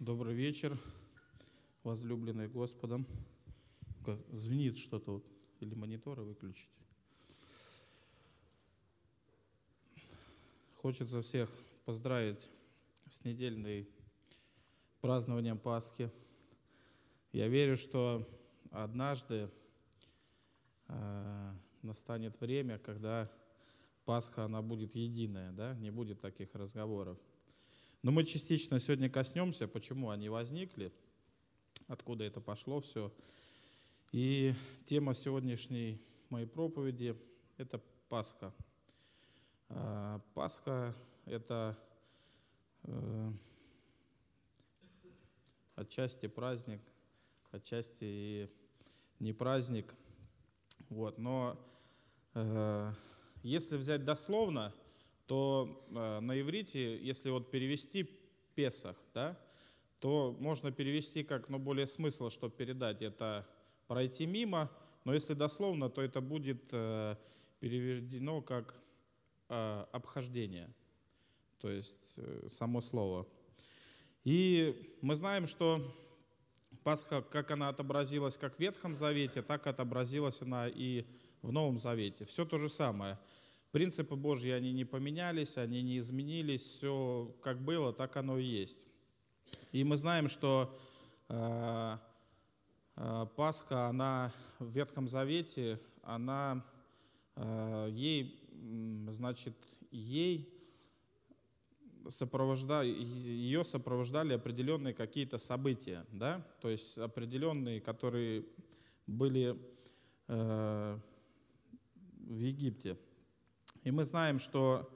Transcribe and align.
Добрый 0.00 0.34
вечер, 0.34 0.80
возлюбленный 1.82 2.48
Господом. 2.48 3.06
Звенит 4.30 4.78
что-то 4.78 5.12
вот, 5.12 5.26
или 5.60 5.74
мониторы 5.74 6.22
выключить. 6.22 6.70
Хочется 10.76 11.20
всех 11.20 11.50
поздравить 11.84 12.40
с 13.10 13.26
недельной 13.26 13.90
празднованием 15.02 15.58
Пасхи. 15.58 16.10
Я 17.32 17.48
верю, 17.48 17.76
что 17.76 18.26
однажды 18.70 19.50
э, 20.88 21.52
настанет 21.82 22.40
время, 22.40 22.78
когда 22.78 23.30
Пасха, 24.06 24.46
она 24.46 24.62
будет 24.62 24.94
единая, 24.94 25.52
да, 25.52 25.74
не 25.74 25.90
будет 25.90 26.22
таких 26.22 26.54
разговоров. 26.54 27.18
Но 28.02 28.12
мы 28.12 28.24
частично 28.24 28.80
сегодня 28.80 29.10
коснемся, 29.10 29.68
почему 29.68 30.08
они 30.08 30.30
возникли, 30.30 30.90
откуда 31.86 32.24
это 32.24 32.40
пошло 32.40 32.80
все. 32.80 33.12
И 34.10 34.54
тема 34.86 35.14
сегодняшней 35.14 36.00
моей 36.30 36.46
проповеди– 36.46 37.14
это 37.58 37.78
Пасха. 38.08 38.54
А, 39.68 40.20
Пасха– 40.32 40.96
это 41.26 41.78
э, 42.84 43.32
отчасти 45.74 46.26
праздник, 46.26 46.80
отчасти 47.50 48.04
и 48.04 48.50
не 49.18 49.34
праздник. 49.34 49.94
Вот. 50.88 51.18
Но 51.18 51.60
э, 52.32 52.92
если 53.42 53.76
взять 53.76 54.06
дословно– 54.06 54.72
то 55.30 55.86
э, 55.90 56.18
на 56.18 56.40
иврите, 56.40 56.98
если 56.98 57.30
вот 57.30 57.52
перевести 57.52 58.10
Песах, 58.56 58.96
да, 59.14 59.38
то 60.00 60.36
можно 60.40 60.72
перевести 60.72 61.22
как, 61.22 61.48
ну, 61.48 61.60
более 61.60 61.86
смысл, 61.86 62.30
чтобы 62.30 62.52
передать, 62.56 63.00
это 63.00 63.46
пройти 63.86 64.26
мимо, 64.26 64.68
но 65.04 65.14
если 65.14 65.34
дословно, 65.34 65.88
то 65.88 66.02
это 66.02 66.20
будет 66.20 66.64
э, 66.72 67.14
переведено 67.60 68.42
как 68.42 68.74
э, 69.48 69.84
обхождение, 69.92 70.68
то 71.60 71.70
есть 71.70 72.14
э, 72.16 72.48
само 72.48 72.80
слово. 72.80 73.24
И 74.24 74.96
мы 75.00 75.14
знаем, 75.14 75.46
что 75.46 75.94
Пасха, 76.82 77.22
как 77.22 77.52
она 77.52 77.68
отобразилась 77.68 78.36
как 78.36 78.56
в 78.56 78.58
Ветхом 78.58 78.96
Завете, 78.96 79.42
так 79.42 79.68
отобразилась 79.68 80.42
она 80.42 80.66
и 80.66 81.06
в 81.40 81.52
Новом 81.52 81.78
Завете. 81.78 82.24
Все 82.24 82.44
то 82.44 82.58
же 82.58 82.68
самое– 82.68 83.16
Принципы 83.72 84.16
Божьи, 84.16 84.50
они 84.50 84.72
не 84.72 84.84
поменялись, 84.84 85.56
они 85.56 85.80
не 85.82 85.98
изменились, 85.98 86.62
все 86.62 87.32
как 87.40 87.62
было, 87.62 87.92
так 87.92 88.16
оно 88.16 88.36
и 88.36 88.44
есть. 88.44 88.84
И 89.70 89.84
мы 89.84 89.96
знаем, 89.96 90.28
что 90.28 90.76
э, 91.28 91.96
э, 92.96 93.26
Пасха, 93.36 93.86
она 93.86 94.32
в 94.58 94.72
Ветхом 94.72 95.06
Завете, 95.06 95.80
она 96.02 96.66
э, 97.36 97.88
ей, 97.92 98.42
значит, 99.08 99.54
ей 99.92 100.52
сопровожда, 102.08 102.82
ее 102.82 103.62
сопровождали 103.62 104.32
определенные 104.32 104.94
какие-то 104.94 105.38
события, 105.38 106.04
да, 106.10 106.44
то 106.60 106.68
есть 106.68 106.98
определенные, 106.98 107.80
которые 107.80 108.46
были 109.06 109.56
в 110.26 111.00
Египте. 112.28 112.96
И 113.82 113.90
мы 113.90 114.04
знаем, 114.04 114.38
что 114.38 114.90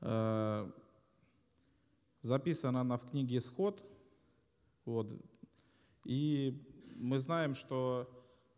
э, 0.00 0.70
записано 2.22 2.80
она 2.80 2.96
в 2.96 3.08
книге 3.08 3.38
«Исход», 3.38 3.82
вот, 4.84 5.08
и 6.04 6.62
мы 6.96 7.18
знаем, 7.18 7.54
что 7.54 8.08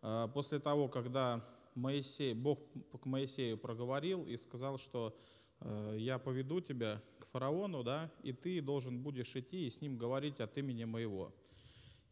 э, 0.02 0.28
после 0.32 0.58
того, 0.58 0.88
когда 0.88 1.44
Моисей, 1.74 2.34
Бог 2.34 2.60
к 3.00 3.06
Моисею 3.06 3.56
проговорил 3.56 4.24
и 4.24 4.36
сказал, 4.36 4.78
что 4.78 5.16
э, 5.60 5.96
я 5.98 6.18
поведу 6.18 6.60
тебя 6.60 7.02
к 7.18 7.26
фараону, 7.26 7.82
да, 7.82 8.10
и 8.22 8.32
ты 8.32 8.60
должен 8.60 9.02
будешь 9.02 9.34
идти 9.36 9.66
и 9.66 9.70
с 9.70 9.80
ним 9.80 9.96
говорить 9.96 10.40
от 10.40 10.56
имени 10.58 10.84
моего. 10.84 11.32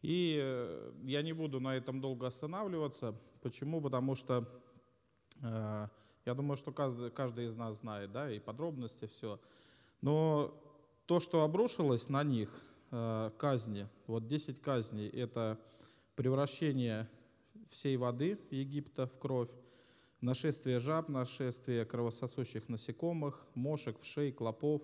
И 0.01 0.37
э, 0.39 0.93
я 1.03 1.21
не 1.21 1.33
буду 1.33 1.59
на 1.59 1.75
этом 1.75 2.01
долго 2.01 2.27
останавливаться. 2.27 3.15
Почему? 3.41 3.81
Потому 3.81 4.15
что 4.15 4.47
э, 5.41 5.87
я 6.27 6.33
думаю, 6.33 6.57
что 6.57 6.73
каждый, 6.73 7.09
каждый 7.09 7.45
из 7.45 7.55
нас 7.55 7.77
знает, 7.77 8.11
да, 8.11 8.29
и 8.29 8.37
подробности, 8.37 9.05
все. 9.05 9.39
Но 10.01 10.53
то, 11.05 11.21
что 11.21 11.43
обрушилось 11.43 12.09
на 12.09 12.21
них, 12.21 12.49
э, 12.91 13.31
казни, 13.37 13.87
вот 14.07 14.27
10 14.27 14.59
казней, 14.59 15.07
это 15.07 15.57
превращение 16.17 17.09
всей 17.69 17.95
воды 17.95 18.37
Египта 18.51 19.07
в 19.07 19.17
кровь, 19.17 19.49
нашествие 20.19 20.81
жаб, 20.81 21.07
нашествие 21.07 21.85
кровососущих 21.85 22.67
насекомых, 22.67 23.47
мошек, 23.53 23.97
вшей, 23.97 24.33
клопов, 24.33 24.81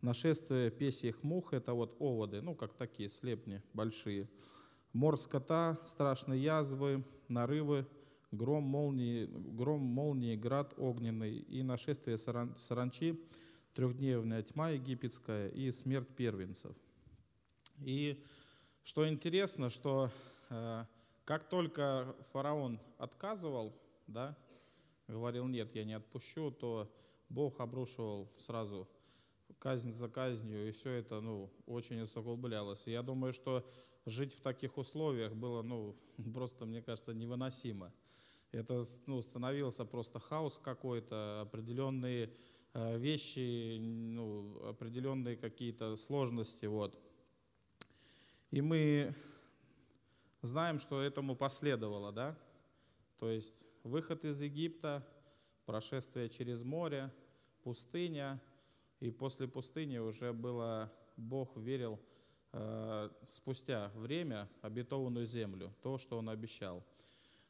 нашествие 0.00 0.72
песьих 0.72 1.22
мух, 1.22 1.52
это 1.52 1.74
вот 1.74 1.94
оводы, 2.00 2.42
ну, 2.42 2.56
как 2.56 2.74
такие 2.74 3.08
слепни 3.08 3.62
большие, 3.72 4.28
мор 4.92 5.16
скота, 5.16 5.78
страшные 5.84 6.42
язвы, 6.42 7.04
нарывы, 7.28 7.86
гром 8.32 8.64
молнии, 8.64 9.26
гром 9.26 9.82
молнии, 9.82 10.36
град 10.36 10.74
огненный 10.78 11.36
и 11.36 11.62
нашествие 11.62 12.18
саранчи, 12.18 13.20
трехдневная 13.74 14.42
тьма 14.42 14.70
египетская 14.70 15.48
и 15.48 15.70
смерть 15.70 16.08
первенцев. 16.08 16.74
И 17.78 18.22
что 18.82 19.08
интересно, 19.08 19.70
что 19.70 20.10
э, 20.50 20.84
как 21.24 21.48
только 21.48 22.16
фараон 22.32 22.80
отказывал, 22.98 23.72
да, 24.06 24.36
говорил, 25.08 25.46
нет, 25.46 25.74
я 25.74 25.84
не 25.84 25.94
отпущу, 25.94 26.50
то 26.50 26.90
Бог 27.28 27.60
обрушивал 27.60 28.32
сразу 28.38 28.88
казнь 29.58 29.92
за 29.92 30.08
казнью, 30.08 30.68
и 30.68 30.72
все 30.72 30.90
это 30.90 31.20
ну, 31.20 31.50
очень 31.66 32.00
усугублялось. 32.00 32.82
Я 32.86 33.02
думаю, 33.02 33.32
что 33.32 33.64
жить 34.06 34.34
в 34.34 34.40
таких 34.40 34.78
условиях 34.78 35.34
было 35.34 35.62
ну, 35.62 35.96
просто, 36.34 36.64
мне 36.66 36.82
кажется, 36.82 37.12
невыносимо. 37.14 37.92
Это 38.52 38.84
ну, 39.06 39.22
становился 39.22 39.86
просто 39.86 40.20
хаос 40.20 40.58
какой-то, 40.62 41.40
определенные 41.40 42.30
э, 42.74 42.98
вещи, 42.98 43.78
ну, 43.78 44.68
определенные 44.68 45.38
какие-то 45.38 45.96
сложности. 45.96 46.66
Вот. 46.66 46.98
И 48.50 48.60
мы 48.60 49.14
знаем, 50.42 50.78
что 50.78 51.00
этому 51.00 51.34
последовало, 51.34 52.12
да? 52.12 52.36
То 53.18 53.30
есть 53.30 53.64
выход 53.84 54.26
из 54.26 54.42
Египта, 54.42 55.02
прошествие 55.64 56.28
через 56.28 56.62
море, 56.62 57.10
пустыня, 57.62 58.38
и 59.00 59.10
после 59.10 59.48
пустыни 59.48 59.96
уже 59.96 60.34
было, 60.34 60.92
Бог 61.16 61.56
верил 61.56 61.98
э, 62.52 63.08
спустя 63.26 63.90
время 63.94 64.46
обетованную 64.60 65.24
землю, 65.24 65.72
то, 65.80 65.96
что 65.96 66.18
Он 66.18 66.28
обещал. 66.28 66.84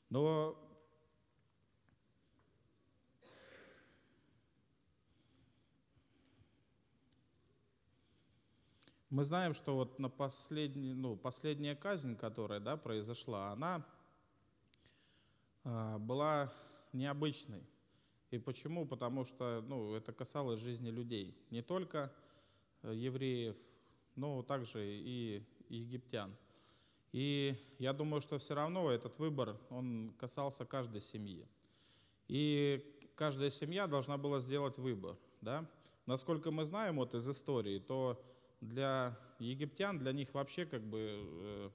Но 0.09 0.57
Мы 9.13 9.25
знаем, 9.25 9.53
что 9.53 9.75
вот 9.75 9.99
на 9.99 10.09
последний, 10.09 10.95
ну, 10.95 11.17
последняя 11.17 11.77
казнь, 11.77 12.17
которая 12.17 12.61
да, 12.61 12.79
произошла, 12.79 13.53
она 13.53 13.85
э, 15.65 15.99
была 15.99 16.51
необычной. 16.95 17.63
И 18.31 18.39
почему? 18.39 18.87
Потому 18.87 19.27
что 19.27 19.63
ну, 19.69 19.95
это 19.95 20.15
касалось 20.15 20.61
жизни 20.61 20.89
людей. 20.89 21.37
Не 21.51 21.61
только 21.61 22.11
э, 22.83 22.95
евреев, 22.95 23.55
но 24.17 24.43
также 24.43 24.83
и 24.83 25.47
египтян. 25.69 26.35
И 27.13 27.55
я 27.79 27.93
думаю, 27.93 28.23
что 28.23 28.39
все 28.39 28.55
равно 28.55 28.91
этот 28.91 29.19
выбор, 29.19 29.59
он 29.69 30.15
касался 30.19 30.65
каждой 30.65 31.03
семьи. 31.03 31.47
И 32.29 33.13
каждая 33.15 33.51
семья 33.51 33.87
должна 33.87 34.17
была 34.17 34.41
сделать 34.41 34.79
выбор. 34.79 35.19
Да? 35.43 35.67
Насколько 36.07 36.51
мы 36.51 36.65
знаем 36.65 36.97
вот 36.97 37.15
из 37.15 37.29
истории, 37.29 37.79
то 37.79 38.19
для 38.63 39.19
египтян, 39.39 39.99
для 39.99 40.13
них 40.13 40.33
вообще 40.35 40.65
как 40.65 40.83
бы 40.83 40.99
э, 41.01 41.71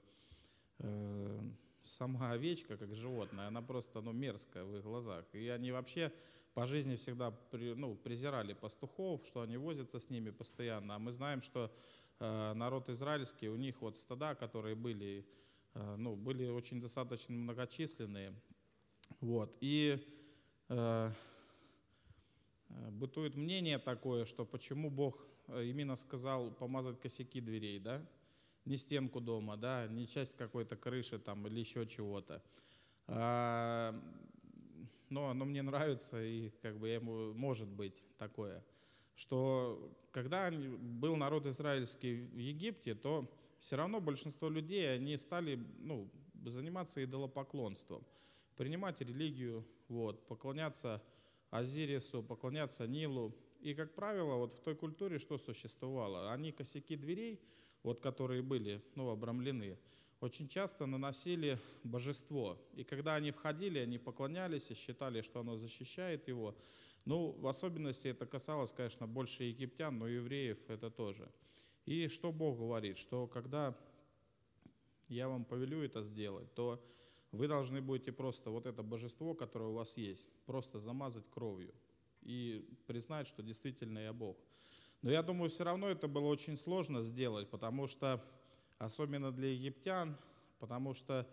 э, 0.80 1.40
сама 1.84 2.32
овечка, 2.32 2.78
как 2.78 2.96
животное, 2.96 3.48
она 3.48 3.62
просто 3.62 4.02
ну, 4.02 4.14
мерзкая 4.14 4.64
в 4.64 4.78
их 4.78 4.84
глазах. 4.84 5.26
И 5.34 5.48
они 5.50 5.72
вообще 5.72 6.12
по 6.54 6.66
жизни 6.66 6.96
всегда 6.96 7.32
при, 7.52 7.74
ну, 7.74 7.96
презирали 7.96 8.54
пастухов, 8.54 9.26
что 9.26 9.42
они 9.42 9.58
возятся 9.58 10.00
с 10.00 10.10
ними 10.10 10.32
постоянно. 10.32 10.96
А 10.96 11.00
мы 11.00 11.12
знаем, 11.12 11.42
что 11.42 11.72
э, 12.20 12.54
народ 12.54 12.90
израильский, 12.90 13.50
у 13.50 13.58
них 13.58 13.82
вот 13.82 13.98
стада, 13.98 14.34
которые 14.36 14.76
были, 14.76 15.26
э, 15.74 15.96
ну, 15.98 16.16
были 16.16 16.48
очень 16.48 16.80
достаточно 16.80 17.36
многочисленные. 17.36 18.34
Вот. 19.20 19.56
И 19.60 20.00
э, 20.70 21.12
э 22.70 22.90
бытует 22.92 23.36
мнение 23.36 23.78
такое, 23.78 24.26
что 24.26 24.46
почему 24.46 24.90
Бог 24.90 25.28
именно 25.48 25.96
сказал 25.96 26.52
помазать 26.52 27.00
косяки 27.00 27.42
дверей, 27.42 27.80
да? 27.80 28.06
ни 28.68 28.76
стенку 28.76 29.22
дома, 29.22 29.58
да, 29.58 29.88
ни 29.88 30.06
часть 30.06 30.36
какой-то 30.36 30.76
крыши 30.76 31.18
там 31.18 31.48
или 31.48 31.60
еще 31.60 31.88
чего-то. 31.88 32.44
А, 33.08 33.96
но 35.10 35.30
оно 35.30 35.46
мне 35.46 35.62
нравится, 35.62 36.22
и 36.22 36.50
как 36.62 36.78
бы 36.78 36.90
ему 36.90 37.34
может 37.34 37.70
быть 37.70 38.04
такое, 38.18 38.64
что 39.16 39.96
когда 40.12 40.52
был 40.52 41.16
народ 41.16 41.46
израильский 41.46 42.26
в 42.26 42.38
Египте, 42.38 42.94
то 42.94 43.32
все 43.60 43.78
равно 43.78 44.02
большинство 44.02 44.50
людей, 44.50 44.94
они 44.94 45.18
стали 45.18 45.64
ну, 45.80 46.10
заниматься 46.46 47.04
идолопоклонством, 47.04 48.06
принимать 48.58 49.02
религию, 49.02 49.66
вот, 49.88 50.28
поклоняться 50.28 51.02
Азирису, 51.50 52.22
поклоняться 52.22 52.86
Нилу. 52.86 53.34
И, 53.62 53.74
как 53.74 53.94
правило, 53.94 54.36
вот 54.36 54.54
в 54.54 54.60
той 54.62 54.76
культуре 54.76 55.20
что 55.20 55.38
существовало? 55.38 56.32
Они 56.32 56.52
косяки 56.52 56.96
дверей, 56.96 57.42
вот, 57.84 58.00
которые 58.00 58.42
были 58.42 58.82
ну, 58.96 59.10
обрамлены, 59.10 59.78
очень 60.20 60.48
часто 60.48 60.86
наносили 60.86 61.60
божество. 61.84 62.58
И 62.74 62.84
когда 62.84 63.16
они 63.16 63.32
входили, 63.32 63.80
они 63.80 63.98
поклонялись 63.98 64.72
и 64.72 64.76
считали, 64.76 65.22
что 65.22 65.40
оно 65.42 65.58
защищает 65.58 66.28
его. 66.28 66.56
Ну, 67.06 67.32
в 67.32 67.48
особенности 67.48 68.08
это 68.08 68.26
касалось, 68.26 68.72
конечно, 68.72 69.08
больше 69.08 69.44
египтян, 69.44 69.98
но 69.98 70.08
евреев 70.08 70.58
это 70.70 70.90
тоже. 70.90 71.32
И 71.86 72.08
что 72.10 72.32
Бог 72.32 72.58
говорит, 72.58 72.98
что 72.98 73.28
когда 73.28 73.78
я 75.08 75.30
вам 75.30 75.46
повелю 75.46 75.84
это 75.84 76.02
сделать, 76.02 76.54
то 76.54 76.84
вы 77.32 77.48
должны 77.48 77.82
будете 77.82 78.12
просто 78.12 78.50
вот 78.50 78.66
это 78.66 78.84
божество, 78.84 79.34
которое 79.36 79.70
у 79.70 79.74
вас 79.74 79.96
есть, 79.98 80.28
просто 80.46 80.80
замазать 80.80 81.30
кровью 81.30 81.74
и 82.28 82.68
признать, 82.86 83.26
что 83.26 83.42
действительно 83.42 84.00
я 84.00 84.14
Бог. 84.14 84.38
Но 85.02 85.10
я 85.10 85.24
думаю, 85.24 85.50
все 85.50 85.64
равно 85.64 85.88
это 85.88 86.08
было 86.08 86.28
очень 86.28 86.58
сложно 86.58 87.02
сделать, 87.02 87.50
потому 87.50 87.88
что, 87.88 88.24
особенно 88.78 89.32
для 89.32 89.54
египтян, 89.54 90.18
потому 90.60 90.94
что 90.94 91.26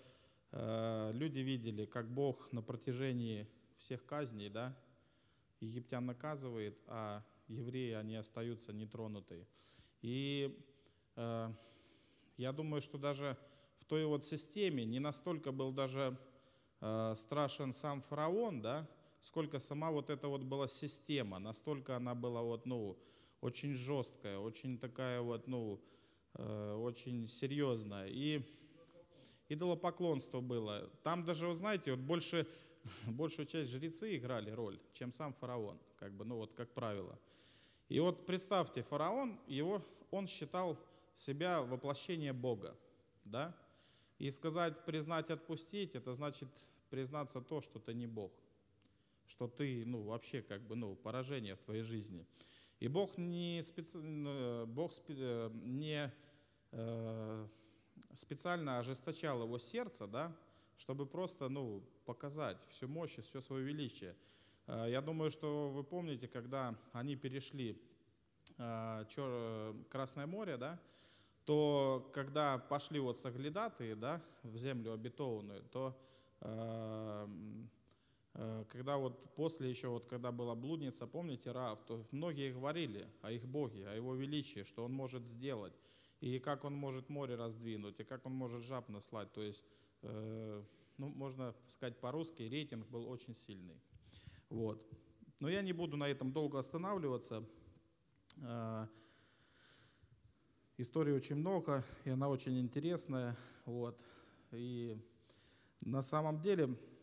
э, 0.52 1.11
люди 1.12 1.41
видели, 1.41 1.85
как 1.85 2.08
Бог 2.08 2.52
на 2.52 2.62
протяжении 2.62 3.49
всех 3.76 4.06
казней, 4.06 4.49
да, 4.49 4.76
египтян 5.61 6.06
наказывает, 6.06 6.79
а 6.87 7.25
евреи, 7.49 7.94
они 7.94 8.14
остаются 8.14 8.73
нетронутые. 8.73 9.49
И 10.00 10.56
э, 11.17 11.52
я 12.37 12.52
думаю, 12.52 12.81
что 12.81 12.99
даже 12.99 13.37
в 13.79 13.85
той 13.85 14.05
вот 14.06 14.25
системе 14.25 14.85
не 14.85 15.00
настолько 15.00 15.50
был 15.50 15.73
даже 15.73 16.17
э, 16.81 17.14
страшен 17.17 17.73
сам 17.73 18.00
фараон, 18.00 18.62
да, 18.62 18.88
сколько 19.24 19.58
сама 19.58 19.90
вот 19.90 20.10
эта 20.10 20.28
вот 20.28 20.42
была 20.42 20.68
система, 20.68 21.38
настолько 21.38 21.96
она 21.96 22.14
была 22.14 22.42
вот, 22.42 22.66
ну, 22.66 22.98
очень 23.40 23.74
жесткая, 23.74 24.38
очень 24.38 24.78
такая 24.78 25.22
вот, 25.22 25.48
ну, 25.48 25.80
э, 26.34 26.74
очень 26.74 27.26
серьезная. 27.26 28.08
И 28.08 28.42
идолопоклонство 29.48 30.40
было. 30.40 30.90
Там 31.02 31.24
даже, 31.24 31.48
вы 31.48 31.54
знаете, 31.54 31.92
вот 31.92 32.00
больше, 32.00 32.46
большую 33.06 33.46
часть 33.46 33.70
жрецы 33.70 34.14
играли 34.16 34.50
роль, 34.50 34.78
чем 34.92 35.10
сам 35.10 35.32
фараон, 35.32 35.78
как 35.96 36.12
бы, 36.12 36.26
ну 36.26 36.36
вот 36.36 36.52
как 36.52 36.74
правило. 36.74 37.18
И 37.88 38.00
вот 38.00 38.26
представьте, 38.26 38.82
фараон, 38.82 39.40
его, 39.46 39.82
он 40.10 40.26
считал 40.26 40.78
себя 41.16 41.62
воплощение 41.62 42.34
Бога, 42.34 42.76
да? 43.24 43.56
И 44.18 44.30
сказать, 44.30 44.84
признать, 44.84 45.30
отпустить, 45.30 45.94
это 45.94 46.12
значит 46.12 46.48
признаться 46.90 47.40
то, 47.40 47.62
что 47.62 47.78
ты 47.78 47.94
не 47.94 48.06
Бог, 48.06 48.30
что 49.26 49.48
ты, 49.48 49.84
ну, 49.86 50.02
вообще 50.02 50.42
как 50.42 50.62
бы, 50.62 50.76
ну, 50.76 50.94
поражение 50.94 51.54
в 51.54 51.60
твоей 51.60 51.82
жизни. 51.82 52.26
И 52.80 52.88
Бог 52.88 53.16
не, 53.18 53.62
специ... 53.62 53.98
Э, 54.02 54.64
Бог 54.66 54.92
э, 55.08 55.50
не 55.54 56.12
э, 56.72 57.48
специально 58.16 58.78
ожесточал 58.78 59.42
его 59.42 59.58
сердце, 59.58 60.06
да, 60.06 60.36
чтобы 60.76 61.06
просто 61.06 61.48
ну, 61.48 61.82
показать 62.04 62.58
всю 62.70 62.88
мощь 62.88 63.18
и 63.18 63.22
все 63.22 63.40
свое 63.40 63.64
величие. 63.64 64.14
Я 64.66 65.02
думаю, 65.02 65.30
что 65.30 65.70
вы 65.70 65.84
помните, 65.84 66.26
когда 66.26 66.74
они 66.92 67.16
перешли 67.16 67.78
Красное 68.56 70.26
море, 70.26 70.56
да, 70.56 70.80
то 71.44 72.10
когда 72.14 72.56
пошли 72.56 72.98
вот 72.98 73.18
соглядатые 73.18 73.94
да, 73.94 74.22
в 74.42 74.56
землю 74.56 74.94
обетованную, 74.94 75.62
то 75.64 75.94
Э, 76.44 77.26
когда 78.69 78.96
вот 78.96 79.34
после 79.36 79.70
еще, 79.70 79.88
вот 79.88 80.06
когда 80.06 80.32
была 80.32 80.56
блудница, 80.56 81.06
помните, 81.06 81.52
Раав, 81.52 81.78
то 81.86 82.04
многие 82.10 82.52
говорили 82.52 83.08
о 83.22 83.31
их 83.31 83.46
Боге, 83.46 83.88
о 83.88 83.94
Его 83.94 84.14
величии, 84.14 84.64
что 84.64 84.84
Он 84.84 84.92
может 84.92 85.25
сделать, 85.25 85.72
и 86.20 86.40
как 86.40 86.64
Он 86.64 86.75
может 86.75 87.08
море 87.08 87.36
раздвинуть, 87.36 88.00
и 88.00 88.04
как 88.04 88.26
Он 88.26 88.32
может 88.32 88.62
жаб 88.62 88.88
наслать. 88.88 89.32
То 89.32 89.40
есть, 89.40 89.62
э, 90.02 90.62
ну, 90.98 91.08
можно 91.10 91.54
сказать 91.69 92.00
по-русски, 92.00 92.42
рейтинг 92.42 92.88
был 92.88 93.08
очень 93.08 93.36
сильный. 93.36 93.81
Вот. 94.48 94.84
Но 95.38 95.48
я 95.48 95.62
не 95.62 95.72
буду 95.72 95.96
на 95.96 96.08
этом 96.08 96.32
долго 96.32 96.58
останавливаться. 96.58 97.44
Э, 98.38 98.88
истории 100.76 101.12
очень 101.12 101.36
много, 101.36 101.84
и 102.04 102.10
она 102.10 102.28
очень 102.28 102.58
интересная. 102.58 103.36
Вот. 103.64 104.04
И 104.50 104.98
на 105.82 106.02
самом 106.02 106.40
деле 106.40 106.76
Э, 106.76 106.94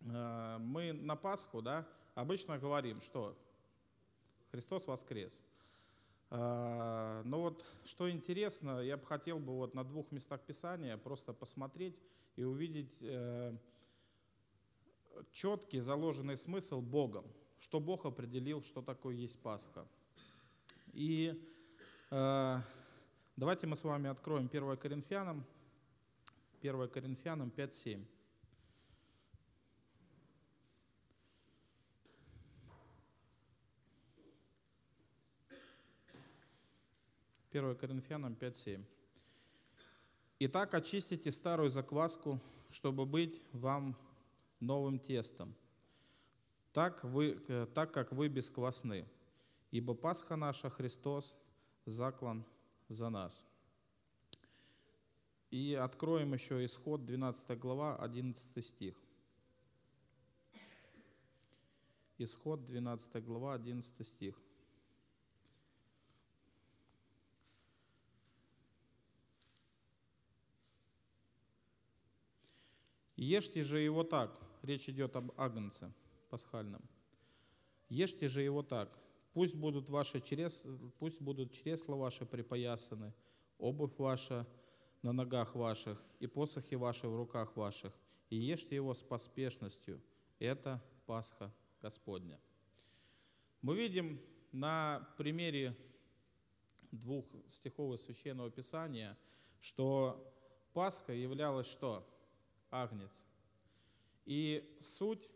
мы 0.00 0.92
на 0.92 1.16
Пасху 1.16 1.62
да, 1.62 1.86
обычно 2.14 2.58
говорим, 2.58 3.00
что 3.00 3.36
Христос 4.50 4.86
воскрес. 4.86 5.42
Э, 6.30 7.22
но 7.24 7.40
вот 7.40 7.64
что 7.84 8.10
интересно, 8.10 8.80
я 8.80 8.96
бы 8.96 9.06
хотел 9.06 9.38
бы 9.38 9.54
вот 9.54 9.74
на 9.74 9.84
двух 9.84 10.10
местах 10.12 10.40
Писания 10.42 10.96
просто 10.96 11.32
посмотреть 11.32 11.96
и 12.36 12.44
увидеть 12.44 12.94
э, 13.00 13.56
четкий 15.32 15.80
заложенный 15.80 16.36
смысл 16.36 16.80
Богом, 16.80 17.24
что 17.58 17.80
Бог 17.80 18.04
определил, 18.06 18.62
что 18.62 18.82
такое 18.82 19.14
есть 19.14 19.38
Пасха. 19.40 19.86
И 20.92 21.44
давайте 23.36 23.66
мы 23.66 23.76
с 23.76 23.84
вами 23.84 24.08
откроем 24.08 24.48
1 24.50 24.76
Коринфянам, 24.78 25.44
1 26.62 26.88
Коринфянам 26.88 27.52
5.7. 27.54 28.04
1 37.50 37.76
Коринфянам 37.76 38.34
5.7. 38.34 38.84
«Итак, 40.40 40.74
очистите 40.74 41.32
старую 41.32 41.70
закваску, 41.70 42.40
чтобы 42.70 43.06
быть 43.06 43.40
вам 43.52 43.96
новым 44.60 44.98
тестом, 44.98 45.54
так, 46.72 47.02
вы, 47.02 47.42
э, 47.48 47.66
так 47.74 47.92
как 47.92 48.12
вы 48.12 48.28
бесквасны, 48.28 49.06
ибо 49.70 49.94
Пасха 49.94 50.36
наша 50.36 50.68
Христос 50.68 51.34
заклан 51.86 52.44
за 52.88 53.08
нас». 53.08 53.44
И 55.50 55.74
откроем 55.74 56.34
еще 56.34 56.62
исход 56.66 57.06
12 57.06 57.58
глава, 57.58 57.96
11 57.96 58.62
стих. 58.62 58.94
Исход 62.18 62.66
12 62.66 63.24
глава, 63.24 63.54
11 63.54 64.06
стих. 64.06 64.38
Ешьте 73.18 73.64
же 73.64 73.80
его 73.80 74.04
так, 74.04 74.40
речь 74.62 74.88
идет 74.88 75.16
об 75.16 75.32
агнце 75.36 75.92
пасхальном. 76.30 76.80
Ешьте 77.88 78.28
же 78.28 78.42
его 78.42 78.62
так, 78.62 78.96
пусть 79.32 79.56
будут, 79.56 79.88
ваши 79.88 80.20
черес, 80.20 80.64
пусть 81.00 81.20
будут 81.20 81.52
чресла 81.52 81.96
ваши 81.96 82.24
припоясаны, 82.24 83.12
обувь 83.58 83.98
ваша 83.98 84.46
на 85.02 85.12
ногах 85.12 85.56
ваших 85.56 86.00
и 86.20 86.28
посохи 86.28 86.76
ваши 86.76 87.08
в 87.08 87.16
руках 87.16 87.56
ваших, 87.56 87.92
и 88.30 88.36
ешьте 88.36 88.76
его 88.76 88.94
с 88.94 89.02
поспешностью. 89.02 90.00
Это 90.38 90.80
Пасха 91.04 91.52
Господня. 91.82 92.38
Мы 93.62 93.74
видим 93.74 94.20
на 94.52 95.08
примере 95.16 95.76
двух 96.92 97.26
стихов 97.48 97.96
из 97.96 98.02
Священного 98.02 98.52
Писания, 98.52 99.18
что 99.58 100.32
Пасха 100.72 101.12
являлась 101.12 101.66
что? 101.66 102.06
Агнец. 102.70 103.24
И 104.24 104.76
суть 104.80 105.28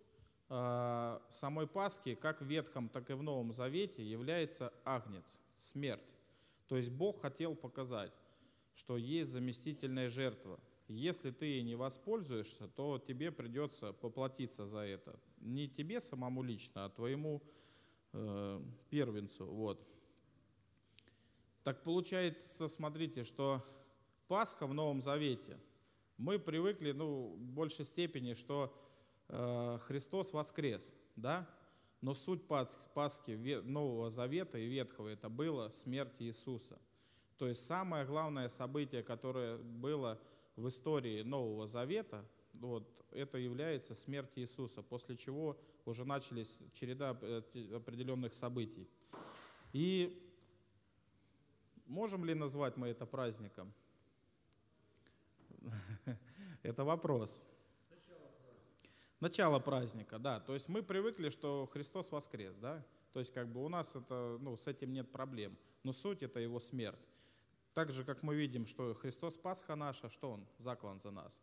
э, 0.48 1.18
самой 1.30 1.66
Пасхи, 1.66 2.14
как 2.14 2.42
в 2.42 2.46
Ветхом, 2.46 2.88
так 2.88 3.10
и 3.10 3.14
в 3.14 3.22
Новом 3.22 3.52
Завете, 3.52 4.04
является 4.04 4.72
агнец, 4.84 5.40
смерть. 5.56 6.02
То 6.68 6.76
есть 6.76 6.90
Бог 6.90 7.20
хотел 7.20 7.54
показать, 7.54 8.12
что 8.74 8.96
есть 8.96 9.30
заместительная 9.30 10.08
жертва. 10.08 10.58
Если 10.88 11.30
ты 11.30 11.46
ей 11.46 11.62
не 11.62 11.74
воспользуешься, 11.74 12.68
то 12.68 12.98
тебе 12.98 13.30
придется 13.30 13.92
поплатиться 13.92 14.66
за 14.66 14.80
это. 14.80 15.18
Не 15.38 15.68
тебе 15.68 16.00
самому 16.00 16.42
лично, 16.42 16.84
а 16.84 16.90
твоему 16.90 17.42
э, 18.12 18.62
первенцу. 18.90 19.46
Вот. 19.46 19.86
Так 21.62 21.82
получается, 21.82 22.68
смотрите, 22.68 23.24
что 23.24 23.64
Пасха 24.28 24.66
в 24.66 24.74
Новом 24.74 25.00
Завете. 25.00 25.58
Мы 26.22 26.38
привыкли, 26.38 26.92
ну, 26.92 27.34
в 27.36 27.50
большей 27.50 27.84
степени, 27.84 28.34
что 28.34 28.72
э, 29.26 29.78
Христос 29.88 30.32
воскрес, 30.32 30.94
да? 31.16 31.50
Но 32.00 32.14
суть 32.14 32.46
Пасхи 32.46 33.32
Нового 33.64 34.08
Завета 34.08 34.56
и 34.56 34.68
Ветхого 34.68 35.08
это 35.08 35.28
было 35.28 35.70
смерть 35.70 36.14
Иисуса. 36.20 36.78
То 37.38 37.48
есть 37.48 37.66
самое 37.66 38.04
главное 38.04 38.48
событие, 38.50 39.02
которое 39.02 39.58
было 39.58 40.16
в 40.54 40.68
истории 40.68 41.22
Нового 41.22 41.66
Завета, 41.66 42.24
вот, 42.52 42.88
это 43.10 43.36
является 43.36 43.96
смерть 43.96 44.30
Иисуса, 44.36 44.80
после 44.80 45.16
чего 45.16 45.58
уже 45.84 46.04
начались 46.04 46.56
череда 46.72 47.18
э, 47.20 47.42
определенных 47.74 48.34
событий. 48.34 48.88
И 49.72 50.24
можем 51.86 52.24
ли 52.24 52.34
назвать 52.34 52.76
мы 52.76 52.86
это 52.90 53.06
праздником? 53.06 53.74
Это 56.62 56.84
вопрос. 56.84 57.42
Начало 59.20 59.60
праздника, 59.60 60.18
да. 60.18 60.40
То 60.40 60.54
есть 60.54 60.68
мы 60.68 60.82
привыкли, 60.82 61.30
что 61.30 61.68
Христос 61.72 62.10
воскрес, 62.10 62.56
да. 62.56 62.84
То 63.12 63.20
есть 63.20 63.32
как 63.32 63.46
бы 63.48 63.64
у 63.64 63.68
нас 63.68 63.94
это, 63.94 64.36
ну, 64.40 64.56
с 64.56 64.66
этим 64.66 64.92
нет 64.92 65.12
проблем. 65.12 65.56
Но 65.84 65.92
суть 65.92 66.22
это 66.22 66.40
его 66.40 66.58
смерть. 66.58 66.98
Так 67.74 67.90
же, 67.92 68.04
как 68.04 68.22
мы 68.22 68.34
видим, 68.34 68.66
что 68.66 68.94
Христос 68.94 69.36
Пасха 69.36 69.76
наша, 69.76 70.10
что 70.10 70.32
Он? 70.32 70.46
Заклан 70.58 71.00
за 71.00 71.10
нас. 71.10 71.40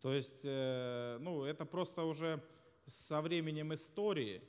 То 0.00 0.14
есть, 0.14 0.40
э, 0.44 1.18
ну, 1.20 1.44
это 1.44 1.66
просто 1.66 2.04
уже 2.04 2.42
со 2.86 3.20
временем 3.20 3.74
истории 3.74 4.42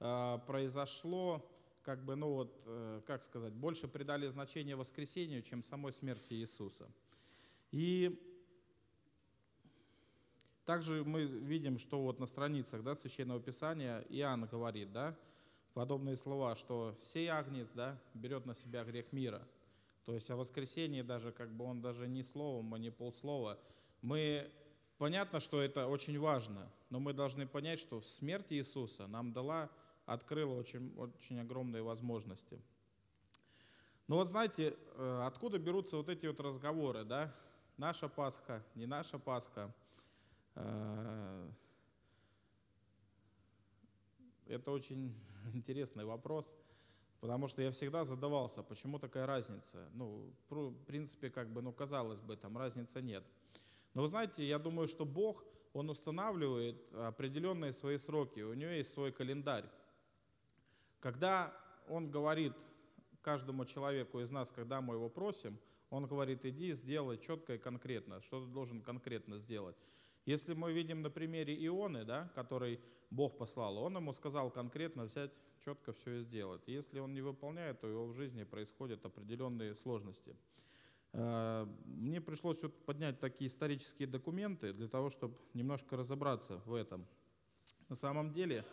э, 0.00 0.38
произошло, 0.46 1.50
как 1.82 2.04
бы, 2.04 2.16
ну 2.16 2.34
вот, 2.34 2.62
э, 2.66 3.00
как 3.06 3.22
сказать, 3.22 3.54
больше 3.54 3.88
придали 3.88 4.28
значение 4.28 4.76
воскресению, 4.76 5.42
чем 5.42 5.62
самой 5.62 5.92
смерти 5.92 6.34
Иисуса. 6.34 6.90
И 7.70 8.27
также 10.68 11.02
мы 11.02 11.24
видим, 11.24 11.78
что 11.78 12.02
вот 12.02 12.20
на 12.20 12.26
страницах 12.26 12.82
да, 12.82 12.94
Священного 12.94 13.40
Писания 13.40 14.04
Иоанн 14.10 14.44
говорит, 14.44 14.92
да, 14.92 15.16
подобные 15.72 16.14
слова, 16.14 16.56
что 16.56 16.94
сей 17.00 17.26
агнец 17.28 17.70
да, 17.72 17.98
берет 18.12 18.44
на 18.44 18.54
себя 18.54 18.84
грех 18.84 19.10
мира. 19.10 19.40
То 20.04 20.12
есть 20.12 20.30
о 20.30 20.36
воскресении 20.36 21.00
даже, 21.00 21.32
как 21.32 21.50
бы 21.50 21.64
он 21.64 21.80
даже 21.80 22.06
не 22.06 22.22
словом, 22.22 22.74
а 22.74 22.78
не 22.78 22.90
полслова. 22.90 23.58
Мы, 24.02 24.50
понятно, 24.98 25.40
что 25.40 25.62
это 25.62 25.86
очень 25.86 26.18
важно, 26.18 26.70
но 26.90 27.00
мы 27.00 27.14
должны 27.14 27.46
понять, 27.46 27.80
что 27.80 28.02
смерть 28.02 28.48
Иисуса 28.50 29.06
нам 29.06 29.32
дала, 29.32 29.70
открыла 30.04 30.52
очень, 30.52 30.94
очень 30.98 31.40
огромные 31.40 31.82
возможности. 31.82 32.60
Но 34.06 34.16
вот 34.16 34.28
знаете, 34.28 34.76
э, 34.96 35.22
откуда 35.24 35.58
берутся 35.58 35.96
вот 35.96 36.10
эти 36.10 36.26
вот 36.26 36.38
разговоры, 36.40 37.04
да? 37.04 37.34
Наша 37.78 38.06
Пасха, 38.06 38.62
не 38.74 38.84
наша 38.84 39.18
Пасха– 39.18 39.74
это 44.48 44.70
очень 44.70 45.14
интересный 45.54 46.04
вопрос, 46.04 46.54
потому 47.20 47.48
что 47.48 47.62
я 47.62 47.70
всегда 47.70 48.04
задавался, 48.04 48.62
почему 48.62 48.98
такая 48.98 49.26
разница. 49.26 49.88
Ну, 49.94 50.32
в 50.48 50.84
принципе, 50.84 51.30
как 51.30 51.52
бы, 51.52 51.62
ну, 51.62 51.72
казалось 51.72 52.20
бы, 52.20 52.36
там 52.36 52.56
разницы 52.56 53.02
нет. 53.02 53.24
Но 53.94 54.02
вы 54.02 54.08
знаете, 54.08 54.46
я 54.46 54.58
думаю, 54.58 54.88
что 54.88 55.04
Бог, 55.04 55.44
Он 55.72 55.90
устанавливает 55.90 56.76
определенные 56.94 57.72
свои 57.72 57.98
сроки, 57.98 58.40
у 58.40 58.54
Него 58.54 58.70
есть 58.70 58.92
свой 58.92 59.12
календарь. 59.12 59.68
Когда 61.00 61.54
Он 61.88 62.10
говорит 62.10 62.52
каждому 63.22 63.64
человеку 63.64 64.20
из 64.20 64.30
нас, 64.30 64.50
когда 64.50 64.80
мы 64.80 64.94
его 64.94 65.08
просим, 65.08 65.58
Он 65.90 66.06
говорит, 66.06 66.44
иди, 66.44 66.72
сделай 66.72 67.18
четко 67.18 67.54
и 67.54 67.58
конкретно, 67.58 68.20
что 68.20 68.44
ты 68.44 68.50
должен 68.50 68.82
конкретно 68.82 69.38
сделать. 69.38 69.76
Если 70.28 70.52
мы 70.52 70.74
видим 70.74 71.00
на 71.00 71.08
примере 71.08 71.54
Ионы, 71.66 72.04
да, 72.04 72.30
который 72.34 72.78
Бог 73.08 73.38
послал, 73.38 73.78
он 73.78 73.96
ему 73.96 74.12
сказал 74.12 74.50
конкретно 74.50 75.04
взять, 75.04 75.30
четко 75.58 75.94
все 75.94 76.18
и 76.18 76.20
сделать. 76.20 76.60
если 76.66 76.98
он 76.98 77.14
не 77.14 77.22
выполняет, 77.22 77.80
то 77.80 77.88
его 77.88 78.04
в 78.04 78.12
жизни 78.12 78.44
происходят 78.44 79.06
определенные 79.06 79.74
сложности. 79.74 80.36
Э, 81.14 81.66
мне 81.86 82.20
пришлось 82.20 82.62
вот 82.62 82.84
поднять 82.84 83.18
такие 83.20 83.48
исторические 83.48 84.06
документы 84.06 84.74
для 84.74 84.86
того, 84.86 85.08
чтобы 85.08 85.34
немножко 85.54 85.96
разобраться 85.96 86.60
в 86.66 86.74
этом. 86.74 87.06
На 87.88 87.96
самом 87.96 88.30
деле, 88.30 88.66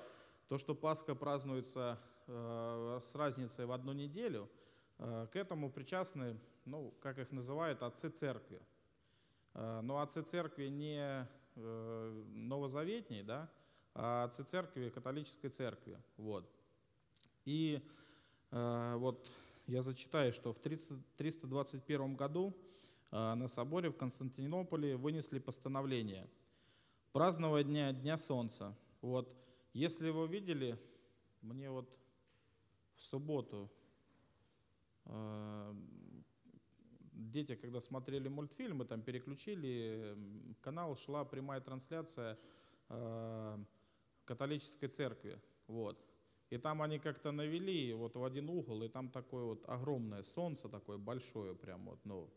то, 0.49 0.57
что 0.57 0.75
Пасха 0.75 1.15
празднуется 1.15 1.97
э, 2.27 2.99
с 3.01 3.15
разницей 3.15 3.65
в 3.65 3.71
одну 3.71 3.93
неделю, 3.93 4.49
э, 4.97 5.27
к 5.31 5.37
этому 5.37 5.71
причастны, 5.71 6.37
ну, 6.65 6.93
как 6.99 7.17
их 7.17 7.31
называют, 7.31 7.81
отцы 7.81 8.09
церкви. 8.09 8.61
Но 9.53 10.01
отцы 10.01 10.21
церкви 10.21 10.67
не 10.67 11.25
новозаветней, 11.55 13.23
да, 13.23 13.49
а 13.93 14.27
церкви, 14.27 14.89
католической 14.89 15.49
церкви. 15.49 15.97
Вот. 16.17 16.49
И 17.45 17.81
э, 18.51 18.95
вот 18.97 19.29
я 19.67 19.81
зачитаю, 19.81 20.33
что 20.33 20.53
в 20.53 20.59
30, 20.59 20.97
321 21.15 22.15
году 22.15 22.53
э, 23.11 23.33
на 23.33 23.47
соборе 23.47 23.89
в 23.89 23.97
Константинополе 23.97 24.97
вынесли 24.97 25.39
постановление 25.39 26.27
праздновать 27.13 27.67
дня, 27.67 27.93
дня 27.93 28.17
Солнца. 28.17 28.75
Вот, 29.01 29.33
если 29.71 30.09
вы 30.09 30.27
видели, 30.27 30.77
мне 31.41 31.69
вот 31.69 31.89
в 32.97 33.01
субботу 33.01 33.71
э, 35.05 35.73
дети, 37.15 37.55
когда 37.55 37.81
смотрели 37.81 38.27
мультфильмы, 38.27 38.85
там 38.85 39.01
переключили 39.01 40.17
канал, 40.61 40.95
шла 40.95 41.25
прямая 41.25 41.61
трансляция 41.61 42.37
э, 42.89 43.57
католической 44.25 44.87
церкви. 44.87 45.39
Вот. 45.67 45.99
И 46.49 46.57
там 46.57 46.81
они 46.81 46.99
как-то 46.99 47.31
навели 47.31 47.93
вот 47.93 48.15
в 48.15 48.23
один 48.23 48.49
угол, 48.49 48.83
и 48.83 48.87
там 48.87 49.09
такое 49.09 49.45
вот 49.45 49.63
огромное 49.67 50.23
солнце, 50.23 50.69
такое 50.69 50.97
большое 50.97 51.55
прям 51.55 51.85
вот, 51.85 51.99
ну, 52.05 52.29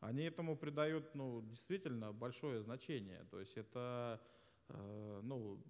они 0.00 0.24
этому 0.24 0.56
придают, 0.56 1.14
ну, 1.14 1.40
действительно 1.42 2.12
большое 2.12 2.60
значение. 2.60 3.24
То 3.30 3.40
есть 3.40 3.56
это, 3.56 4.20
э, 4.68 5.20
ну, 5.22 5.62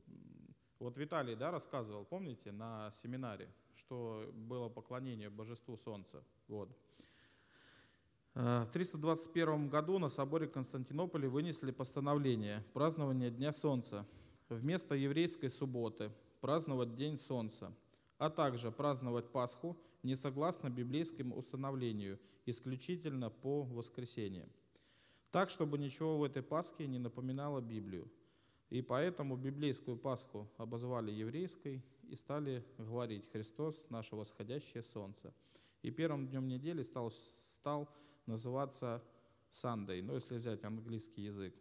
вот 0.79 0.97
Виталий, 0.97 1.37
да, 1.37 1.51
рассказывал, 1.51 2.05
помните, 2.05 2.53
на 2.53 2.91
семинаре, 2.91 3.49
что 3.75 4.31
было 4.33 4.69
поклонение 4.69 5.31
божеству 5.31 5.77
солнца, 5.77 6.25
вот. 6.49 6.71
Э, 8.35 8.65
в 8.69 8.73
321 8.73 9.69
году 9.69 9.99
на 9.99 10.09
соборе 10.09 10.47
Константинополя 10.49 11.29
вынесли 11.29 11.71
постановление 11.71 12.63
празднования 12.73 13.31
Дня 13.31 13.53
Солнца 13.53 14.07
вместо 14.49 14.95
еврейской 14.95 15.49
субботы 15.49 16.11
праздновать 16.41 16.97
День 16.97 17.19
Солнца, 17.19 17.73
а 18.19 18.31
также 18.31 18.73
праздновать 18.73 19.31
Пасху 19.31 19.77
не 20.03 20.17
согласно 20.17 20.69
библейскому 20.69 21.37
установлению, 21.37 22.19
исключительно 22.45 23.31
по 23.31 23.63
воскресеньям. 23.63 24.49
Так, 25.31 25.49
чтобы 25.49 25.79
ничего 25.79 26.19
в 26.19 26.25
этой 26.25 26.43
Пасхе 26.43 26.87
не 26.87 26.99
напоминало 26.99 27.61
Библию. 27.61 28.11
И 28.69 28.83
поэтому 28.83 29.37
библейскую 29.37 29.97
Пасху 29.97 30.49
обозвали 30.59 31.11
еврейской 31.11 31.83
и 32.03 32.17
стали 32.17 32.65
говорить 32.77 33.31
«Христос– 33.33 33.85
наше 33.89 34.17
восходящее 34.17 34.83
солнце». 34.83 35.33
И 35.83 35.91
первым 35.91 36.29
днем 36.29 36.49
недели 36.49 36.83
стал, 36.83 37.11
стал 37.59 37.89
называться 38.27 39.03
Sunday, 39.51 40.03
ну 40.03 40.15
если 40.15 40.37
взять 40.37 40.65
английский 40.65 41.23
язык, 41.23 41.55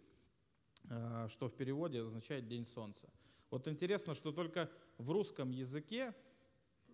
э, 0.90 1.28
что 1.30 1.48
в 1.48 1.54
переводе 1.54 2.02
означает 2.02 2.48
День 2.48 2.66
Солнца. 2.66 3.10
Вот 3.50 3.68
интересно, 3.68 4.14
что 4.14 4.32
только 4.32 4.70
в 4.98 5.12
русском 5.12 5.52
языке 5.52 6.14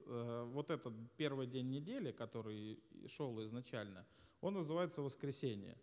э, 0.05 0.43
вот 0.51 0.69
этот 0.71 0.93
первый 1.15 1.47
день 1.47 1.69
недели, 1.69 2.11
который 2.11 2.83
шел 3.07 3.41
изначально, 3.45 4.05
он 4.41 4.55
называется 4.55 5.01
воскресенье. 5.01 5.77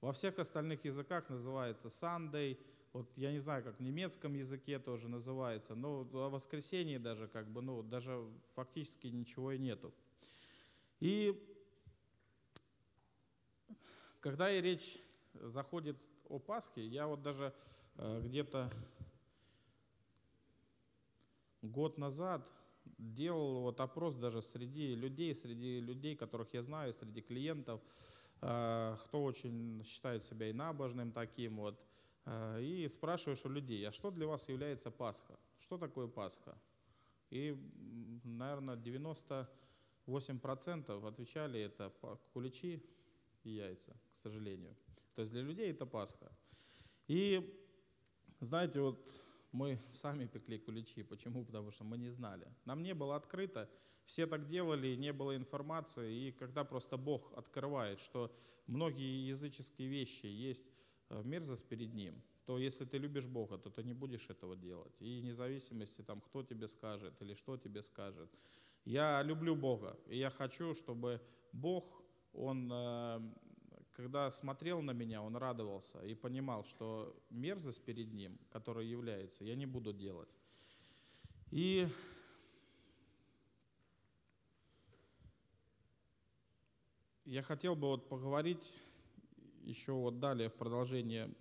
Во 0.00 0.12
всех 0.12 0.38
остальных 0.38 0.84
языках 0.84 1.28
называется 1.28 1.88
Sunday, 1.88 2.58
вот 2.92 3.10
я 3.16 3.32
не 3.32 3.38
знаю, 3.38 3.62
как 3.62 3.78
в 3.78 3.82
немецком 3.82 4.34
языке 4.34 4.78
тоже 4.78 5.08
называется, 5.08 5.74
но 5.74 6.08
о 6.12 6.28
воскресенье 6.28 6.98
даже 6.98 7.28
как 7.28 7.48
бы, 7.50 7.62
ну, 7.62 7.82
даже 7.82 8.24
фактически 8.54 9.06
ничего 9.08 9.52
и 9.52 9.58
нету. 9.58 9.92
И 10.98 11.49
когда 14.20 14.52
и 14.52 14.60
речь 14.60 14.98
заходит 15.34 16.00
о 16.28 16.38
Пасхе, 16.38 16.86
я 16.86 17.06
вот 17.06 17.22
даже 17.22 17.54
э, 17.96 18.20
где-то 18.24 18.70
год 21.62 21.96
назад 21.98 22.48
делал 22.98 23.62
вот 23.62 23.80
опрос 23.80 24.14
даже 24.16 24.42
среди 24.42 24.94
людей, 24.94 25.34
среди 25.34 25.80
людей, 25.80 26.14
которых 26.16 26.54
я 26.54 26.62
знаю, 26.62 26.92
среди 26.92 27.22
клиентов, 27.22 27.80
э, 28.42 28.96
кто 29.04 29.24
очень 29.24 29.82
считает 29.84 30.24
себя 30.24 30.50
и 30.50 30.52
набожным 30.52 31.12
таким 31.12 31.56
вот, 31.56 31.82
э, 32.26 32.62
и 32.62 32.86
спрашиваешь 32.88 33.44
у 33.44 33.48
людей, 33.48 33.88
а 33.88 33.92
что 33.92 34.10
для 34.10 34.26
вас 34.26 34.48
является 34.48 34.90
Пасха? 34.90 35.38
Что 35.58 35.78
такое 35.78 36.08
Пасха? 36.08 36.58
И, 37.30 37.56
наверное, 38.24 38.76
98% 38.76 41.06
отвечали 41.06 41.60
это 41.60 41.92
куличи, 42.32 42.82
и 43.44 43.50
яйца, 43.50 43.96
сожалению. 44.22 44.76
То 45.14 45.22
есть 45.22 45.32
для 45.32 45.42
людей 45.42 45.70
это 45.70 45.86
Пасха. 45.86 46.30
И 47.08 47.56
знаете, 48.40 48.80
вот 48.80 48.98
мы 49.52 49.78
сами 49.92 50.26
пекли 50.26 50.58
куличи. 50.58 51.02
Почему? 51.02 51.44
Потому 51.44 51.70
что 51.70 51.84
мы 51.84 51.98
не 51.98 52.10
знали. 52.10 52.46
Нам 52.64 52.82
не 52.82 52.94
было 52.94 53.16
открыто, 53.16 53.68
все 54.04 54.26
так 54.26 54.48
делали, 54.48 54.96
не 54.96 55.12
было 55.12 55.36
информации. 55.36 56.28
И 56.28 56.32
когда 56.32 56.64
просто 56.64 56.96
Бог 56.96 57.32
открывает, 57.36 58.00
что 58.00 58.34
многие 58.66 59.28
языческие 59.28 59.88
вещи 59.88 60.26
есть 60.26 60.66
э, 61.10 61.22
мерзость 61.24 61.68
перед 61.68 61.94
Ним, 61.94 62.22
то 62.46 62.58
если 62.58 62.84
ты 62.84 62.98
любишь 62.98 63.26
Бога, 63.26 63.58
то 63.58 63.70
ты 63.70 63.82
не 63.84 63.92
будешь 63.92 64.30
этого 64.30 64.56
делать. 64.56 64.94
И 65.00 65.20
независимости, 65.20 66.02
там, 66.02 66.20
кто 66.20 66.42
тебе 66.42 66.68
скажет 66.68 67.22
или 67.22 67.34
что 67.34 67.56
тебе 67.56 67.82
скажет. 67.82 68.30
Я 68.84 69.22
люблю 69.22 69.54
Бога, 69.54 69.96
и 70.06 70.18
я 70.18 70.30
хочу, 70.30 70.74
чтобы 70.74 71.20
Бог, 71.52 72.02
Он, 72.32 72.70
э, 72.72 73.20
когда 73.92 74.30
смотрел 74.30 74.82
на 74.82 74.92
меня, 74.92 75.22
Он 75.22 75.36
радовался 75.36 76.00
и 76.04 76.14
понимал, 76.14 76.64
что 76.64 77.16
мерзость 77.30 77.82
перед 77.84 78.12
Ним, 78.12 78.38
которая 78.50 78.84
является, 78.84 79.44
я 79.44 79.54
не 79.54 79.66
буду 79.66 79.92
делать. 79.92 80.28
И 81.50 81.88
я 87.24 87.42
хотел 87.42 87.76
бы 87.76 87.88
вот 87.88 88.08
поговорить 88.08 88.70
еще 89.62 89.92
вот 89.92 90.18
далее 90.20 90.48
в 90.48 90.54
продолжение 90.54 91.32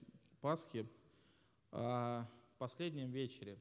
Пасхи 0.41 0.87
о 1.71 2.25
последнем 2.57 3.11
вечере, 3.11 3.59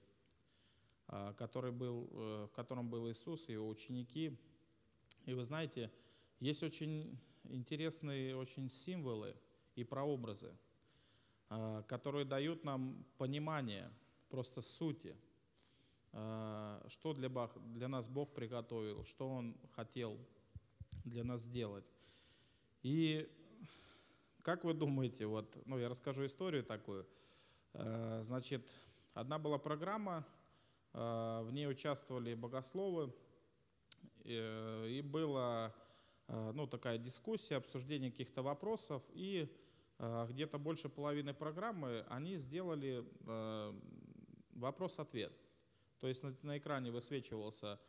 а, 1.06 1.32
который 1.34 1.72
был, 1.72 2.08
э, 2.12 2.46
в 2.50 2.54
котором 2.54 2.88
был 2.88 3.10
Иисус 3.10 3.48
и 3.48 3.52
его 3.52 3.68
ученики. 3.68 4.36
И 5.26 5.34
вы 5.34 5.44
знаете, 5.44 5.90
есть 6.40 6.62
очень 6.62 7.18
интересные 7.48 8.36
очень 8.36 8.70
символы 8.70 9.34
и 9.74 9.84
прообразы, 9.84 10.52
а, 11.48 11.82
которые 11.82 12.24
дают 12.24 12.64
нам 12.64 13.04
понимание 13.16 13.90
просто 14.28 14.60
сути, 14.60 15.16
а, 16.12 16.84
что 16.88 17.12
для, 17.14 17.28
Бог, 17.28 17.56
для 17.72 17.88
нас 17.88 18.08
Бог 18.08 18.34
приготовил, 18.34 19.04
что 19.04 19.28
Он 19.28 19.56
хотел 19.74 20.18
для 21.04 21.24
нас 21.24 21.42
сделать. 21.42 21.84
И 22.82 23.30
как 24.42 24.64
вы 24.64 24.74
думаете, 24.74 25.26
вот, 25.26 25.56
ну 25.66 25.78
я 25.78 25.88
расскажу 25.88 26.26
историю 26.26 26.64
такую. 26.64 27.06
А, 27.74 28.20
значит, 28.22 28.66
одна 29.14 29.38
была 29.38 29.58
программа, 29.58 30.26
в 30.94 31.50
ней 31.52 31.68
участвовали 31.68 32.34
богословы, 32.34 33.12
и 34.24 35.02
было 35.04 35.74
ну, 36.28 36.66
такая 36.66 36.98
дискуссия, 36.98 37.56
обсуждение 37.56 38.10
каких-то 38.10 38.42
вопросов, 38.42 39.02
и 39.14 39.50
э, 39.98 40.26
где-то 40.28 40.58
больше 40.58 40.88
половины 40.90 41.32
программы 41.32 42.04
они 42.08 42.36
сделали 42.36 43.02
э, 43.26 43.72
вопрос-ответ. 44.52 45.32
То 46.00 46.06
есть 46.06 46.22
на 46.42 46.58
экране 46.58 46.90
высвечивался 46.90 47.80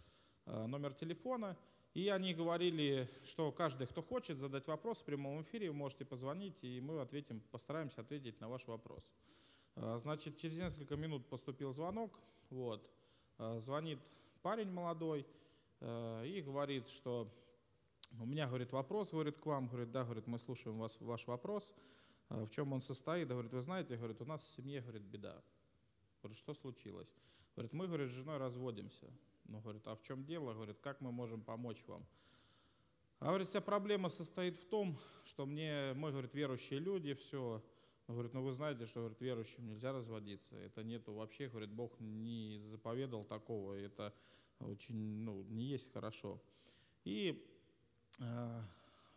номер 0.45 0.93
телефона, 0.93 1.55
и 1.93 2.07
они 2.09 2.33
говорили, 2.33 3.07
что 3.23 3.51
каждый, 3.51 3.85
кто 3.85 4.01
хочет 4.01 4.37
задать 4.37 4.65
вопрос 4.67 4.99
в 4.99 5.03
прямом 5.03 5.41
эфире, 5.43 5.69
вы 5.69 5.75
можете 5.75 6.05
позвонить, 6.05 6.63
и 6.63 6.81
мы 6.81 7.01
ответим, 7.01 7.41
постараемся 7.51 8.01
ответить 8.01 8.39
на 8.39 8.49
ваш 8.49 8.65
вопрос. 8.65 9.03
Значит, 9.75 10.37
через 10.37 10.57
несколько 10.57 10.95
минут 10.95 11.27
поступил 11.27 11.71
звонок, 11.71 12.19
вот, 12.49 12.89
звонит 13.57 13.99
парень 14.41 14.71
молодой 14.71 15.27
и 15.81 16.41
говорит, 16.43 16.89
что 16.89 17.31
у 18.17 18.25
меня, 18.25 18.47
говорит, 18.47 18.71
вопрос, 18.71 19.11
говорит, 19.11 19.37
к 19.37 19.45
вам, 19.45 19.67
говорит, 19.67 19.91
да, 19.91 20.03
говорит, 20.03 20.27
мы 20.27 20.39
слушаем 20.39 20.77
вас, 20.77 20.99
ваш 20.99 21.27
вопрос, 21.27 21.73
а, 22.29 22.45
в 22.45 22.49
чем 22.49 22.73
он 22.73 22.81
состоит, 22.81 23.27
говорит, 23.27 23.53
вы 23.53 23.61
знаете, 23.61 23.95
говорит, 23.95 24.21
у 24.21 24.25
нас 24.25 24.41
в 24.43 24.55
семье, 24.55 24.81
говорит, 24.81 25.03
беда. 25.03 25.41
Говорит, 26.21 26.37
что 26.37 26.53
случилось? 26.53 27.13
Говорит, 27.55 27.73
мы, 27.73 27.87
говорит, 27.87 28.09
с 28.09 28.13
женой 28.13 28.37
разводимся. 28.37 29.11
Ну, 29.45 29.59
говорит, 29.61 29.87
а 29.87 29.95
в 29.95 30.01
чем 30.01 30.25
дело? 30.25 30.53
Говорит, 30.53 30.79
как 30.79 31.01
мы 31.01 31.11
можем 31.11 31.41
помочь 31.41 31.83
вам? 31.87 32.05
А, 33.19 33.27
говорит, 33.27 33.47
вся 33.47 33.61
проблема 33.61 34.09
состоит 34.09 34.57
в 34.57 34.65
том, 34.65 34.97
что 35.25 35.45
мне, 35.45 35.93
мы, 35.93 36.11
говорит, 36.11 36.33
верующие 36.33 36.79
люди, 36.79 37.13
все. 37.13 37.63
Говорит, 38.07 38.33
ну 38.33 38.41
вы 38.41 38.53
знаете, 38.53 38.85
что, 38.85 39.01
говорит, 39.01 39.21
верующим 39.21 39.67
нельзя 39.67 39.91
разводиться. 39.91 40.55
Это 40.55 40.83
нету 40.83 41.13
вообще, 41.13 41.47
говорит, 41.47 41.69
Бог 41.69 41.99
не 41.99 42.59
заповедал 42.65 43.23
такого. 43.23 43.73
Это 43.73 44.13
очень, 44.59 44.95
ну, 44.95 45.43
не 45.43 45.65
есть 45.65 45.91
хорошо. 45.93 46.41
И 47.03 47.45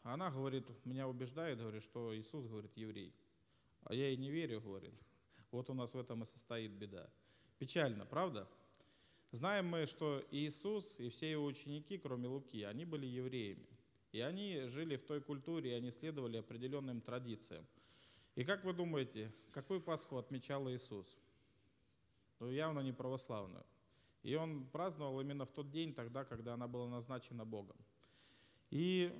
она 0.02 0.30
говорит, 0.30 0.66
меня 0.84 1.08
убеждает, 1.08 1.58
говорит, 1.58 1.82
что 1.82 2.16
Иисус, 2.16 2.46
говорит, 2.46 2.76
еврей. 2.76 3.12
А 3.84 3.94
я 3.94 4.08
ей 4.08 4.16
не 4.16 4.30
верю, 4.30 4.60
говорит. 4.60 4.94
Вот 5.50 5.68
у 5.70 5.74
нас 5.74 5.92
в 5.92 5.98
этом 5.98 6.22
и 6.22 6.26
состоит 6.26 6.72
беда. 6.72 7.08
Печально, 7.58 8.06
правда? 8.06 8.48
Знаем 9.32 9.66
мы, 9.66 9.86
что 9.86 10.22
Иисус 10.30 10.98
и 10.98 11.08
все 11.08 11.30
его 11.30 11.44
ученики, 11.44 11.98
кроме 11.98 12.28
Луки, 12.28 12.62
они 12.62 12.84
были 12.84 13.06
евреями. 13.06 13.66
И 14.12 14.20
они 14.20 14.60
жили 14.66 14.96
в 14.96 15.04
той 15.04 15.20
культуре, 15.20 15.70
и 15.70 15.74
они 15.74 15.90
следовали 15.90 16.36
определенным 16.36 17.00
традициям. 17.00 17.66
И 18.34 18.44
как 18.44 18.64
вы 18.64 18.72
думаете, 18.72 19.32
какую 19.52 19.80
Пасху 19.80 20.16
отмечал 20.16 20.68
Иисус? 20.70 21.16
Ну, 22.40 22.50
явно 22.50 22.80
не 22.80 22.92
православную. 22.92 23.64
И 24.22 24.34
он 24.34 24.66
праздновал 24.66 25.20
именно 25.20 25.44
в 25.44 25.50
тот 25.50 25.70
день, 25.70 25.94
тогда, 25.94 26.24
когда 26.24 26.54
она 26.54 26.68
была 26.68 26.88
назначена 26.88 27.44
Богом. 27.44 27.76
И 28.72 29.12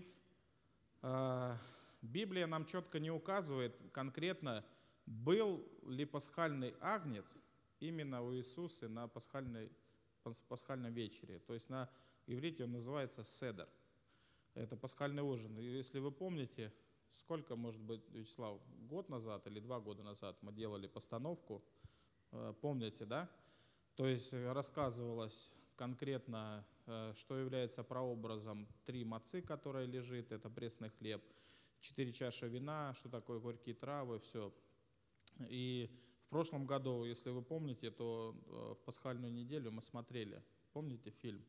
э, 1.02 1.56
Библия 2.00 2.46
нам 2.46 2.64
четко 2.64 2.98
не 2.98 3.10
указывает 3.10 3.76
конкретно, 3.92 4.64
был 5.04 5.62
ли 5.86 6.06
пасхальный 6.06 6.74
агнец 6.80 7.38
именно 7.78 8.22
у 8.22 8.34
Иисуса 8.34 8.88
на 8.88 9.08
пасхальной, 9.08 9.70
пасхальном 10.48 10.94
вечере. 10.94 11.38
То 11.38 11.52
есть 11.52 11.68
на 11.68 11.90
иврите 12.26 12.64
он 12.64 12.72
называется 12.72 13.24
седер. 13.24 13.68
Это 14.54 14.74
пасхальный 14.74 15.22
ужин. 15.22 15.58
И 15.58 15.64
если 15.64 15.98
вы 15.98 16.12
помните, 16.12 16.72
сколько, 17.12 17.54
может 17.54 17.82
быть, 17.82 18.08
Вячеслав, 18.08 18.58
год 18.88 19.10
назад 19.10 19.46
или 19.48 19.60
два 19.60 19.80
года 19.80 20.02
назад 20.02 20.38
мы 20.40 20.54
делали 20.54 20.86
постановку, 20.86 21.62
э, 22.30 22.54
помните, 22.62 23.04
да? 23.04 23.28
То 23.96 24.06
есть 24.06 24.32
рассказывалось 24.32 25.50
конкретно 25.76 26.64
что 27.16 27.38
является 27.38 27.83
прообразом 27.83 28.68
три 28.85 29.05
мацы, 29.05 29.42
которая 29.42 29.87
лежит, 29.87 30.33
это 30.33 30.48
пресный 30.50 30.90
хлеб, 30.90 31.22
четыре 31.81 32.12
чаши 32.12 32.48
вина, 32.48 32.94
что 32.94 33.09
такое 33.09 33.38
горькие 33.38 33.74
травы, 33.74 34.20
все. 34.20 34.52
И 35.48 35.90
в 36.26 36.31
прошлом 36.31 36.66
году, 36.66 37.05
если 37.05 37.31
вы 37.31 37.42
помните, 37.42 37.90
то 37.90 38.35
э, 38.46 38.74
в 38.74 38.85
пасхальную 38.85 39.33
неделю 39.33 39.70
мы 39.70 39.83
смотрели, 39.83 40.42
помните 40.72 41.11
фильм? 41.11 41.44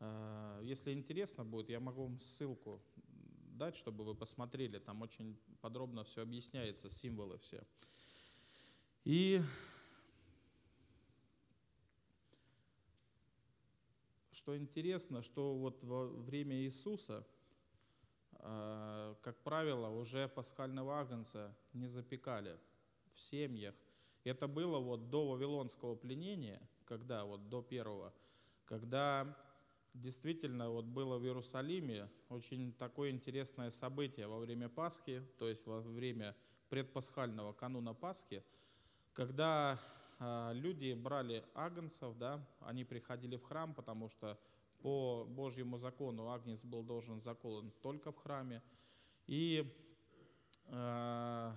Э, 0.00 0.60
если 0.62 0.92
интересно 0.92 1.44
будет, 1.44 1.70
я 1.70 1.80
могу 1.80 2.02
вам 2.02 2.20
ссылку 2.20 2.82
дать, 3.52 3.76
чтобы 3.76 4.04
вы 4.04 4.14
посмотрели, 4.14 4.78
там 4.78 5.02
очень 5.02 5.38
подробно 5.60 6.04
все 6.04 6.22
объясняется, 6.22 6.90
символы 6.90 7.38
все. 7.38 7.62
И 9.04 9.40
что 14.42 14.56
интересно, 14.56 15.22
что 15.22 15.54
вот 15.54 15.84
во 15.84 16.06
время 16.06 16.56
Иисуса, 16.56 17.24
а, 18.34 19.14
как 19.22 19.36
правило, 19.44 19.88
уже 19.88 20.26
пасхального 20.26 20.98
агнца 20.98 21.54
не 21.72 21.86
запекали 21.86 22.58
в 23.14 23.20
семьях. 23.20 23.74
Это 24.24 24.48
было 24.48 24.80
вот 24.80 25.10
до 25.10 25.28
Вавилонского 25.30 25.94
пленения, 25.94 26.60
когда 26.86 27.24
вот 27.24 27.48
до 27.48 27.62
первого, 27.62 28.12
когда 28.64 29.36
действительно 29.94 30.70
вот 30.70 30.86
было 30.86 31.18
в 31.18 31.24
Иерусалиме 31.24 32.08
очень 32.28 32.72
такое 32.72 33.10
интересное 33.10 33.70
событие 33.70 34.26
во 34.26 34.40
время 34.40 34.68
Пасхи, 34.68 35.22
то 35.38 35.48
есть 35.48 35.66
во 35.66 35.80
время 35.80 36.34
предпасхального 36.68 37.52
кануна 37.52 37.94
Пасхи, 37.94 38.42
когда 39.12 39.78
люди 40.52 40.92
брали 40.94 41.44
агнцев, 41.54 42.16
да, 42.16 42.44
они 42.60 42.84
приходили 42.84 43.36
в 43.36 43.42
храм, 43.42 43.74
потому 43.74 44.08
что 44.08 44.38
по 44.82 45.24
Божьему 45.28 45.78
закону 45.78 46.30
агнец 46.30 46.64
был 46.64 46.82
должен 46.82 47.20
заколон 47.20 47.72
только 47.82 48.12
в 48.12 48.16
храме. 48.16 48.62
И 49.26 49.64
э, 50.66 51.52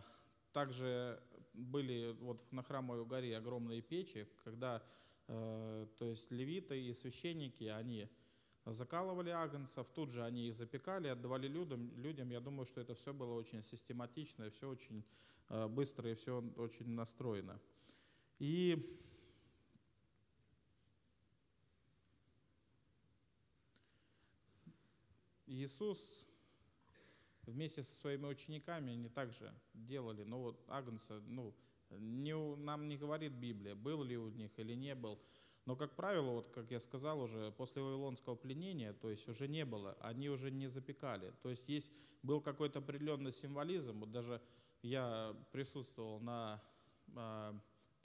также 0.53 1.21
были 1.53 2.15
вот 2.19 2.51
на 2.51 2.63
храмовой 2.63 3.05
горе 3.05 3.37
огромные 3.37 3.81
печи, 3.81 4.27
когда 4.43 4.83
э, 5.27 5.87
то 5.97 6.05
есть 6.05 6.31
левиты 6.31 6.79
и 6.79 6.93
священники, 6.93 7.63
они 7.63 8.07
закалывали 8.65 9.29
агнцев, 9.29 9.87
тут 9.93 10.09
же 10.09 10.23
они 10.23 10.47
их 10.47 10.55
запекали, 10.55 11.07
отдавали 11.07 11.47
людям. 11.47 11.91
людям. 11.97 12.29
Я 12.29 12.39
думаю, 12.39 12.65
что 12.65 12.81
это 12.81 12.95
все 12.95 13.13
было 13.13 13.33
очень 13.33 13.63
систематично, 13.63 14.49
все 14.49 14.69
очень 14.69 15.03
э, 15.49 15.67
быстро, 15.67 16.11
и 16.11 16.13
все 16.13 16.43
очень 16.57 16.89
настроено. 16.89 17.59
И 18.39 19.01
Иисус 25.47 26.25
вместе 27.43 27.83
со 27.83 27.95
своими 27.95 28.25
учениками 28.25 28.93
они 28.93 29.09
также 29.09 29.53
делали. 29.73 30.23
Но 30.23 30.41
вот 30.41 30.63
Агнца, 30.67 31.21
ну, 31.27 31.53
не, 31.91 32.35
нам 32.55 32.87
не 32.87 32.97
говорит 32.97 33.33
Библия, 33.33 33.75
был 33.75 34.03
ли 34.03 34.17
у 34.17 34.29
них 34.29 34.51
или 34.57 34.73
не 34.73 34.95
был. 34.95 35.19
Но, 35.65 35.75
как 35.75 35.95
правило, 35.95 36.31
вот 36.31 36.49
как 36.49 36.69
я 36.69 36.79
сказал 36.79 37.21
уже, 37.21 37.51
после 37.53 37.81
Вавилонского 37.81 38.35
пленения, 38.35 38.93
то 38.93 39.09
есть 39.09 39.27
уже 39.27 39.47
не 39.47 39.65
было, 39.65 39.97
они 39.99 40.29
уже 40.29 40.51
не 40.51 40.67
запекали. 40.67 41.33
То 41.41 41.49
есть 41.49 41.67
есть, 41.67 41.91
был 42.21 42.41
какой-то 42.41 42.79
определенный 42.79 43.31
символизм. 43.31 43.99
Вот 43.99 44.11
даже 44.11 44.41
я 44.81 45.35
присутствовал 45.51 46.19
на 46.19 46.61
э, 47.15 47.53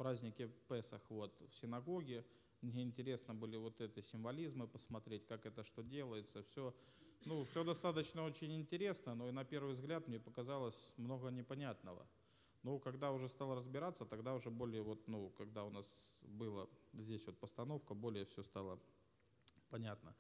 празднике 0.01 0.49
Песах 0.67 1.03
вот, 1.11 1.39
в 1.51 1.55
синагоге, 1.55 2.25
мне 2.63 2.83
интересно 2.83 3.35
были 3.35 3.59
вот 3.59 3.83
эти 3.83 4.01
символизмы 4.01 4.67
посмотреть, 4.67 5.27
как 5.27 5.45
это 5.45 5.63
что 5.63 5.83
делается. 5.83 6.43
Все, 6.43 6.75
ну, 7.27 7.45
все 7.45 7.65
достаточно 7.65 8.25
очень 8.25 8.57
интересно, 8.57 9.15
но 9.15 9.29
и 9.29 9.31
на 9.31 9.45
первый 9.45 9.75
взгляд 9.75 10.09
мне 10.09 10.19
показалось 10.19 10.93
много 10.97 11.29
непонятного. 11.29 12.07
Но 12.63 12.79
когда 12.79 13.13
уже 13.13 13.29
стал 13.29 13.55
разбираться, 13.55 14.07
тогда 14.07 14.35
уже 14.35 14.49
более 14.49 14.81
вот, 14.81 15.07
ну, 15.07 15.29
когда 15.37 15.65
у 15.65 15.71
нас 15.71 15.87
было 16.23 16.67
здесь 16.95 17.27
вот 17.27 17.39
постановка, 17.39 17.93
более 17.93 18.25
все 18.25 18.43
стало 18.43 18.81
понятно. 19.69 20.15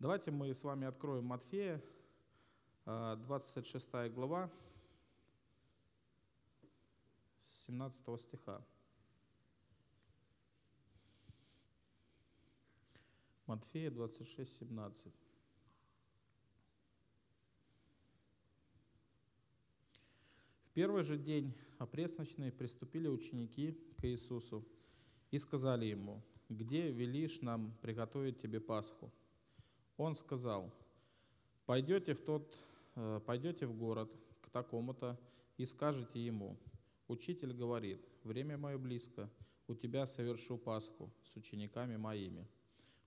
Давайте 0.00 0.32
мы 0.32 0.52
с 0.52 0.62
вами 0.64 0.86
откроем 0.86 1.24
Матфея, 1.24 1.82
26 2.84 3.88
а, 3.94 4.08
глава, 4.10 4.50
17 7.46 8.20
стиха. 8.20 8.62
Матфея 13.46 13.90
26, 13.90 14.58
17. 14.60 15.12
В 20.62 20.70
первый 20.72 21.02
же 21.02 21.18
день 21.18 21.52
опресночный 21.78 22.50
приступили 22.50 23.06
ученики 23.06 23.72
к 23.98 24.04
Иисусу 24.06 24.66
и 25.30 25.38
сказали 25.38 25.84
ему, 25.84 26.22
«Где 26.48 26.90
велишь 26.90 27.42
нам 27.42 27.76
приготовить 27.82 28.38
тебе 28.38 28.60
Пасху?» 28.60 29.12
Он 29.98 30.16
сказал, 30.16 30.72
«Пойдете 31.66 32.14
в, 32.14 32.22
тот, 32.22 32.58
э, 32.94 33.20
пойдете 33.26 33.66
в 33.66 33.76
город 33.76 34.10
к 34.40 34.48
такому-то 34.48 35.20
и 35.58 35.66
скажете 35.66 36.24
ему, 36.24 36.56
Учитель 37.06 37.52
говорит, 37.52 38.00
время 38.22 38.56
мое 38.56 38.78
близко, 38.78 39.28
у 39.68 39.74
тебя 39.74 40.06
совершу 40.06 40.56
Пасху 40.56 41.12
с 41.22 41.36
учениками 41.36 41.98
моими». 41.98 42.48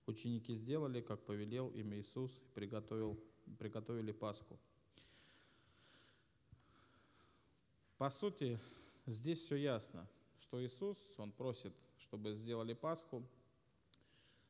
Ученики 0.08 0.54
сделали, 0.54 1.02
как 1.02 1.20
повелел 1.26 1.68
им 1.68 1.92
Иисус, 1.92 2.32
и 2.38 2.48
приготовил, 2.54 3.22
приготовили 3.58 4.10
Пасху. 4.10 4.58
По 7.98 8.08
сути, 8.08 8.58
здесь 9.04 9.38
все 9.40 9.56
ясно, 9.56 10.08
что 10.38 10.64
Иисус, 10.64 10.96
Он 11.18 11.30
просит, 11.30 11.74
чтобы 11.98 12.32
сделали 12.32 12.72
Пасху, 12.72 13.22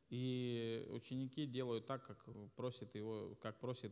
и 0.09 0.87
ученики 0.91 1.45
делают 1.45 1.85
так, 1.85 2.05
как 2.07 2.25
просит, 2.55 2.95
его, 2.95 3.35
как 3.41 3.59
просит 3.59 3.91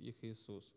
их 0.00 0.16
Иисус. 0.24 0.74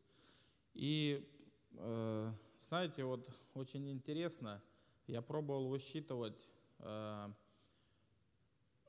И 0.75 1.27
э, 1.71 2.34
знаете, 2.60 3.05
вот 3.05 3.27
очень 3.55 3.89
интересно, 3.89 4.62
я 5.07 5.23
пробовал 5.23 5.67
высчитывать 5.67 6.47
э, 6.77 7.34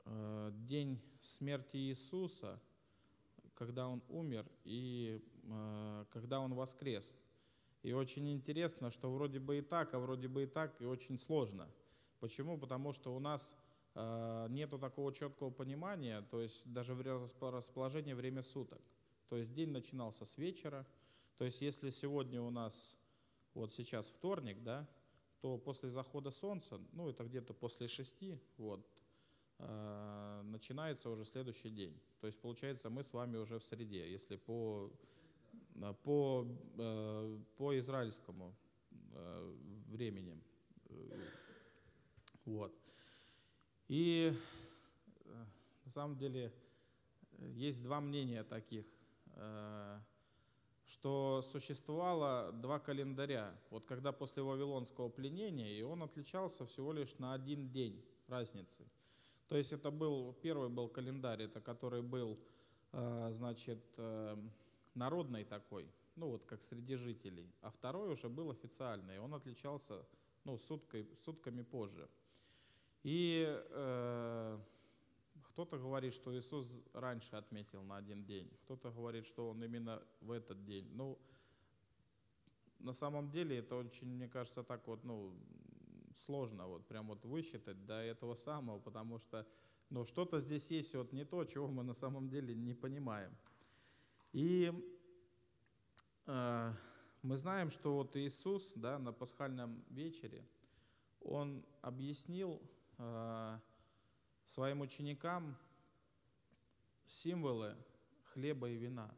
э, 0.05 0.51
день 0.53 1.01
смерти 1.23 1.77
Иисуса, 1.77 2.59
когда 3.55 3.87
Он 3.87 4.01
умер 4.09 4.45
и 4.63 5.21
э, 5.43 6.05
когда 6.11 6.39
Он 6.39 6.53
воскрес. 6.53 7.15
И 7.81 7.91
очень 7.93 8.31
интересно, 8.31 8.89
что 8.89 9.11
вроде 9.13 9.39
бы 9.39 9.57
и 9.57 9.61
так, 9.61 9.93
а 9.93 9.99
вроде 9.99 10.27
бы 10.27 10.43
и 10.43 10.45
так, 10.47 10.79
и 10.81 10.85
очень 10.85 11.19
сложно. 11.19 11.67
Почему? 12.19 12.57
Потому 12.57 12.93
что 12.93 13.13
у 13.13 13.19
нас 13.19 13.55
э, 13.95 14.47
нету 14.49 14.79
такого 14.79 15.13
четкого 15.13 15.49
понимания, 15.49 16.21
то 16.31 16.41
есть 16.41 16.71
даже 16.71 16.93
в 16.93 17.51
расположении 17.51 18.13
время 18.13 18.43
суток. 18.43 18.81
То 19.29 19.37
есть 19.37 19.53
день 19.53 19.71
начинался 19.71 20.25
с 20.25 20.37
вечера. 20.37 20.85
То 21.37 21.45
есть 21.45 21.61
если 21.61 21.89
сегодня 21.89 22.41
у 22.41 22.49
нас, 22.49 22.95
вот 23.53 23.73
сейчас 23.73 24.07
вторник, 24.09 24.63
да, 24.63 24.87
то 25.41 25.57
после 25.57 25.89
захода 25.89 26.31
солнца, 26.31 26.79
ну 26.93 27.09
это 27.09 27.23
где-то 27.25 27.53
после 27.53 27.87
шести, 27.87 28.39
вот, 28.57 28.87
Э, 29.59 30.41
начинается 30.43 31.09
уже 31.09 31.25
следующий 31.25 31.69
день. 31.69 31.97
То 32.19 32.27
есть 32.27 32.39
получается 32.39 32.89
мы 32.89 33.03
с 33.03 33.13
вами 33.13 33.37
уже 33.37 33.59
в 33.59 33.63
среде, 33.63 34.11
если 34.11 34.35
по, 34.35 34.91
э, 35.75 35.93
по, 36.03 36.47
э, 36.77 37.39
по 37.57 37.77
израильскому 37.79 38.55
времени. 39.89 40.41
Вот. 42.45 42.75
И 43.87 44.33
на 45.85 45.91
самом 45.91 46.17
деле 46.17 46.51
есть 47.39 47.83
два 47.83 48.01
мнения 48.01 48.43
таких, 48.43 48.85
что 50.85 51.43
существовало 51.43 52.51
два 52.53 52.79
календаря. 52.79 53.55
Вот 53.69 53.85
когда 53.85 54.11
после 54.11 54.41
Вавилонского 54.41 55.09
пленения, 55.09 55.69
и 55.69 55.83
он 55.83 56.01
отличался 56.01 56.65
всего 56.65 56.91
лишь 56.91 57.19
на 57.19 57.33
один 57.33 57.69
день 57.69 58.03
разницы. 58.27 58.83
То 59.53 59.57
есть 59.57 59.71
это 59.71 59.91
был, 59.91 60.33
первый 60.41 60.67
был 60.67 60.89
календарь, 60.89 61.43
это 61.43 61.61
который 61.61 62.01
был, 62.01 62.39
э, 62.91 63.29
значит, 63.33 63.83
э, 63.97 64.35
народный 64.95 65.45
такой, 65.45 65.87
ну 66.15 66.31
вот 66.31 66.43
как 66.45 66.63
среди 66.63 66.95
жителей, 66.95 67.53
а 67.61 67.69
второй 67.69 68.11
уже 68.11 68.29
был 68.29 68.49
официальный, 68.49 69.19
он 69.19 69.31
отличался 69.35 70.07
ну, 70.43 70.57
суткой, 70.57 71.07
сутками 71.23 71.61
позже. 71.61 72.09
И 73.03 73.45
э, 73.47 74.59
кто-то 75.43 75.77
говорит, 75.77 76.15
что 76.15 76.35
Иисус 76.35 76.65
раньше 76.93 77.35
отметил 77.35 77.83
на 77.83 77.97
один 77.97 78.25
день, 78.25 78.49
кто-то 78.63 78.89
говорит, 78.89 79.27
что 79.27 79.51
он 79.51 79.63
именно 79.63 80.01
в 80.21 80.31
этот 80.31 80.65
день. 80.65 80.89
Ну, 80.95 81.19
на 82.79 82.93
самом 82.93 83.29
деле 83.29 83.59
это 83.59 83.75
очень, 83.75 84.07
мне 84.07 84.27
кажется, 84.27 84.63
так 84.63 84.87
вот, 84.87 85.03
ну, 85.03 85.31
сложно 86.17 86.67
вот 86.67 86.85
прям 86.87 87.07
вот 87.07 87.25
высчитать 87.25 87.85
до 87.85 87.95
этого 87.95 88.35
самого, 88.35 88.79
потому 88.79 89.19
что 89.19 89.45
ну, 89.89 90.05
что-то 90.05 90.39
здесь 90.39 90.71
есть 90.71 90.95
вот 90.95 91.11
не 91.11 91.25
то, 91.25 91.43
чего 91.45 91.67
мы 91.67 91.83
на 91.83 91.93
самом 91.93 92.29
деле 92.29 92.55
не 92.55 92.73
понимаем. 92.73 93.35
И 94.31 94.73
э, 96.25 96.73
мы 97.21 97.37
знаем, 97.37 97.69
что 97.69 97.93
вот 97.93 98.15
Иисус 98.15 98.73
да, 98.75 98.97
на 98.97 99.13
пасхальном 99.13 99.83
вечере, 99.89 100.47
Он 101.21 101.63
объяснил 101.81 102.61
э, 102.97 103.59
своим 104.45 104.81
ученикам 104.81 105.55
символы 107.05 107.75
хлеба 108.33 108.69
и 108.69 108.75
вина. 108.75 109.13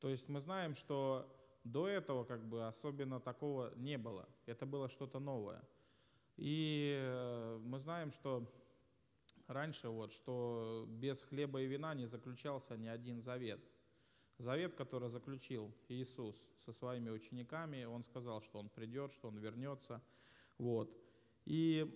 То 0.00 0.08
есть 0.08 0.28
мы 0.28 0.40
знаем, 0.40 0.74
что 0.74 1.30
до 1.64 1.88
этого 1.88 2.24
как 2.24 2.46
бы 2.46 2.66
особенно 2.66 3.20
такого 3.20 3.74
не 3.76 3.98
было. 3.98 4.28
Это 4.46 4.64
было 4.64 4.88
что-то 4.88 5.18
новое– 5.18 5.62
и 6.36 6.96
э, 7.00 7.58
мы 7.62 7.78
знаем, 7.78 8.10
что 8.10 8.50
раньше 9.46 9.88
вот, 9.88 10.12
что 10.12 10.84
без 10.88 11.22
хлеба 11.22 11.60
и 11.60 11.66
вина 11.66 11.94
не 11.94 12.06
заключался 12.06 12.76
ни 12.76 12.88
один 12.88 13.20
завет. 13.20 13.60
Завет, 14.38 14.74
который 14.74 15.08
заключил 15.10 15.72
Иисус 15.88 16.36
со 16.58 16.72
своими 16.72 17.10
учениками, 17.10 17.84
Он 17.84 18.02
сказал, 18.02 18.42
что 18.42 18.58
Он 18.58 18.68
придет, 18.68 19.12
что 19.12 19.28
Он 19.28 19.38
вернется. 19.38 20.02
Вот. 20.58 20.92
И 21.44 21.88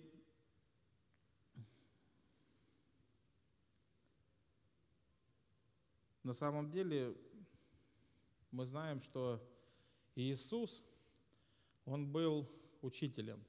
на 6.23 6.33
самом 6.33 6.71
деле 6.71 7.13
мы 8.51 8.65
знаем, 8.65 9.01
что 9.01 9.45
Иисус, 10.15 10.81
Он 11.83 12.09
был 12.09 12.49
учителем 12.81 13.43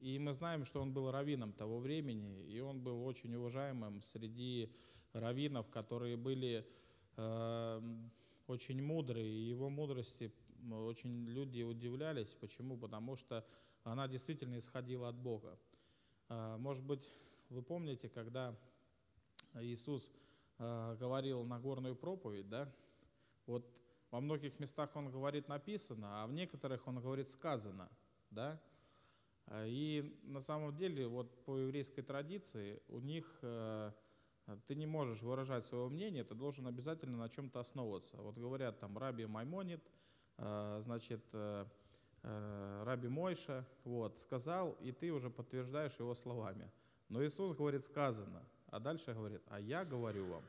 и 0.00 0.18
мы 0.18 0.32
знаем, 0.32 0.64
что 0.64 0.80
он 0.80 0.92
был 0.92 1.10
раввином 1.10 1.52
того 1.52 1.78
времени, 1.78 2.44
и 2.44 2.60
он 2.60 2.80
был 2.80 3.04
очень 3.04 3.34
уважаемым 3.34 4.02
среди 4.02 4.72
раввинов, 5.12 5.68
которые 5.70 6.16
были 6.16 6.66
э, 7.16 7.80
очень 8.46 8.82
мудрые, 8.82 9.28
и 9.28 9.48
его 9.48 9.68
мудрости 9.68 10.32
очень 10.70 11.26
люди 11.26 11.62
удивлялись. 11.62 12.34
Почему? 12.40 12.76
Потому 12.76 13.16
что 13.16 13.44
она 13.84 14.08
действительно 14.08 14.58
исходила 14.58 15.08
от 15.08 15.16
Бога. 15.16 15.58
Э, 16.28 16.56
может 16.58 16.84
быть, 16.84 17.06
вы 17.48 17.62
помните, 17.62 18.08
когда 18.08 18.56
Иисус 19.54 20.10
э, 20.58 20.96
говорил 20.98 21.44
Нагорную 21.44 21.96
проповедь, 21.96 22.48
да? 22.48 22.72
Вот 23.46 23.66
во 24.10 24.20
многих 24.20 24.58
местах 24.60 24.94
он 24.94 25.10
говорит 25.10 25.48
написано, 25.48 26.22
а 26.22 26.26
в 26.26 26.32
некоторых 26.32 26.86
он 26.86 27.00
говорит 27.00 27.28
сказано, 27.28 27.88
да? 28.30 28.60
А, 29.50 29.64
и 29.66 30.14
на 30.24 30.40
самом 30.40 30.76
деле, 30.76 31.06
вот 31.06 31.44
по 31.44 31.58
еврейской 31.58 32.02
традиции, 32.02 32.80
у 32.88 33.00
них 33.00 33.26
э, 33.42 33.90
ты 34.66 34.74
не 34.74 34.86
можешь 34.86 35.22
выражать 35.22 35.66
свое 35.66 35.88
мнение, 35.88 36.24
ты 36.24 36.34
должен 36.34 36.66
обязательно 36.66 37.16
на 37.16 37.28
чем-то 37.28 37.60
основываться. 37.60 38.16
Вот 38.18 38.36
говорят 38.36 38.78
там 38.78 38.98
Раби 38.98 39.26
Маймонит, 39.26 39.82
э, 40.36 40.80
значит, 40.82 41.24
э, 41.32 41.64
э, 42.22 42.82
Раби 42.84 43.08
Мойша, 43.08 43.66
вот, 43.84 44.20
сказал, 44.20 44.76
и 44.80 44.92
ты 44.92 45.10
уже 45.12 45.30
подтверждаешь 45.30 45.98
его 45.98 46.14
словами. 46.14 46.70
Но 47.08 47.24
Иисус 47.24 47.52
говорит, 47.54 47.84
сказано, 47.84 48.42
а 48.66 48.80
дальше 48.80 49.14
говорит, 49.14 49.40
а 49.46 49.60
я 49.60 49.84
говорю 49.84 50.26
вам. 50.26 50.44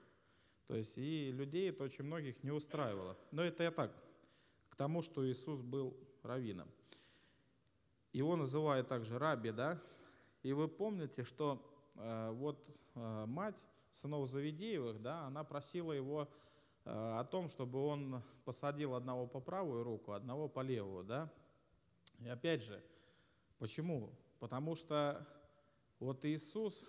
То 0.67 0.75
есть 0.75 0.97
и 0.97 1.31
людей 1.31 1.69
это 1.69 1.83
очень 1.83 2.03
многих 2.03 2.43
не 2.43 2.51
устраивало. 2.51 3.17
Но 3.31 3.43
это 3.43 3.63
я 3.63 3.71
так, 3.71 3.91
к 4.69 4.75
тому, 4.75 5.01
что 5.01 5.25
Иисус 5.25 5.62
был 5.62 5.95
раввином. 6.21 6.69
Его 8.19 8.36
называют 8.36 8.89
также 8.89 9.17
раби, 9.17 9.51
да? 9.51 9.79
И 10.43 10.51
вы 10.51 10.67
помните, 10.67 11.23
что 11.23 11.65
э, 11.95 12.32
вот 12.32 12.58
э, 12.95 13.25
мать 13.25 13.55
сынов 13.91 14.27
Завидеевых, 14.27 15.01
да, 15.01 15.21
она 15.27 15.45
просила 15.45 15.93
его 15.93 16.27
э, 16.84 16.89
о 16.89 17.23
том, 17.23 17.47
чтобы 17.47 17.82
он 17.82 18.21
посадил 18.43 18.95
одного 18.95 19.25
по 19.25 19.39
правую 19.39 19.84
руку, 19.86 20.12
одного 20.12 20.49
по 20.49 20.60
левую, 20.60 21.05
да? 21.05 21.32
И 22.19 22.27
опять 22.27 22.62
же, 22.62 22.84
почему? 23.58 24.10
Потому 24.39 24.75
что 24.75 25.25
вот 26.01 26.25
Иисус 26.25 26.84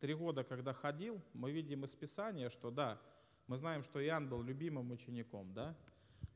три 0.00 0.14
года, 0.14 0.42
когда 0.42 0.72
ходил, 0.72 1.20
мы 1.32 1.52
видим 1.52 1.84
из 1.84 1.94
Писания, 1.94 2.48
что 2.48 2.72
да, 2.72 3.00
мы 3.46 3.56
знаем, 3.56 3.84
что 3.84 4.04
Иоанн 4.04 4.28
был 4.28 4.42
любимым 4.42 4.90
учеником, 4.90 5.54
да, 5.54 5.76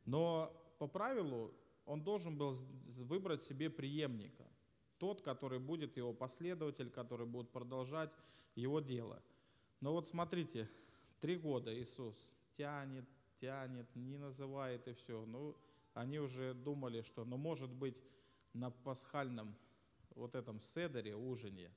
но 0.05 0.53
по 0.79 0.87
правилу 0.87 1.53
он 1.87 2.03
должен 2.03 2.37
был 2.37 2.55
выбрать 3.05 3.43
себе 3.43 3.71
преемника, 3.71 4.45
тот, 4.99 5.23
который 5.23 5.61
будет 5.61 5.97
его 5.97 6.13
последователь, 6.13 6.91
который 6.91 7.27
будет 7.27 7.51
продолжать 7.51 8.11
его 8.55 8.81
дело. 8.81 9.23
Но 9.81 9.93
вот 9.93 10.09
смотрите, 10.09 10.69
три 11.21 11.37
года 11.37 11.73
Иисус 11.73 12.17
тянет, 12.57 13.05
тянет, 13.41 13.87
не 13.95 14.19
называет 14.19 14.89
и 14.89 14.95
все. 14.95 15.25
Ну, 15.27 15.57
они 15.95 16.19
уже 16.19 16.55
думали, 16.55 17.03
что, 17.03 17.25
ну, 17.25 17.37
может 17.37 17.73
быть, 17.73 17.97
на 18.53 18.71
пасхальном 18.71 19.55
вот 20.15 20.35
этом 20.35 20.61
седере, 20.61 21.15
ужине, 21.15 21.71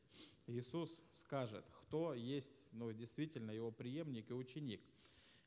Иисус 0.48 1.02
скажет, 1.12 1.66
кто 1.82 2.14
есть, 2.14 2.54
ну, 2.72 2.92
действительно 2.94 3.52
его 3.52 3.72
преемник 3.72 4.32
и 4.32 4.34
ученик. 4.34 4.82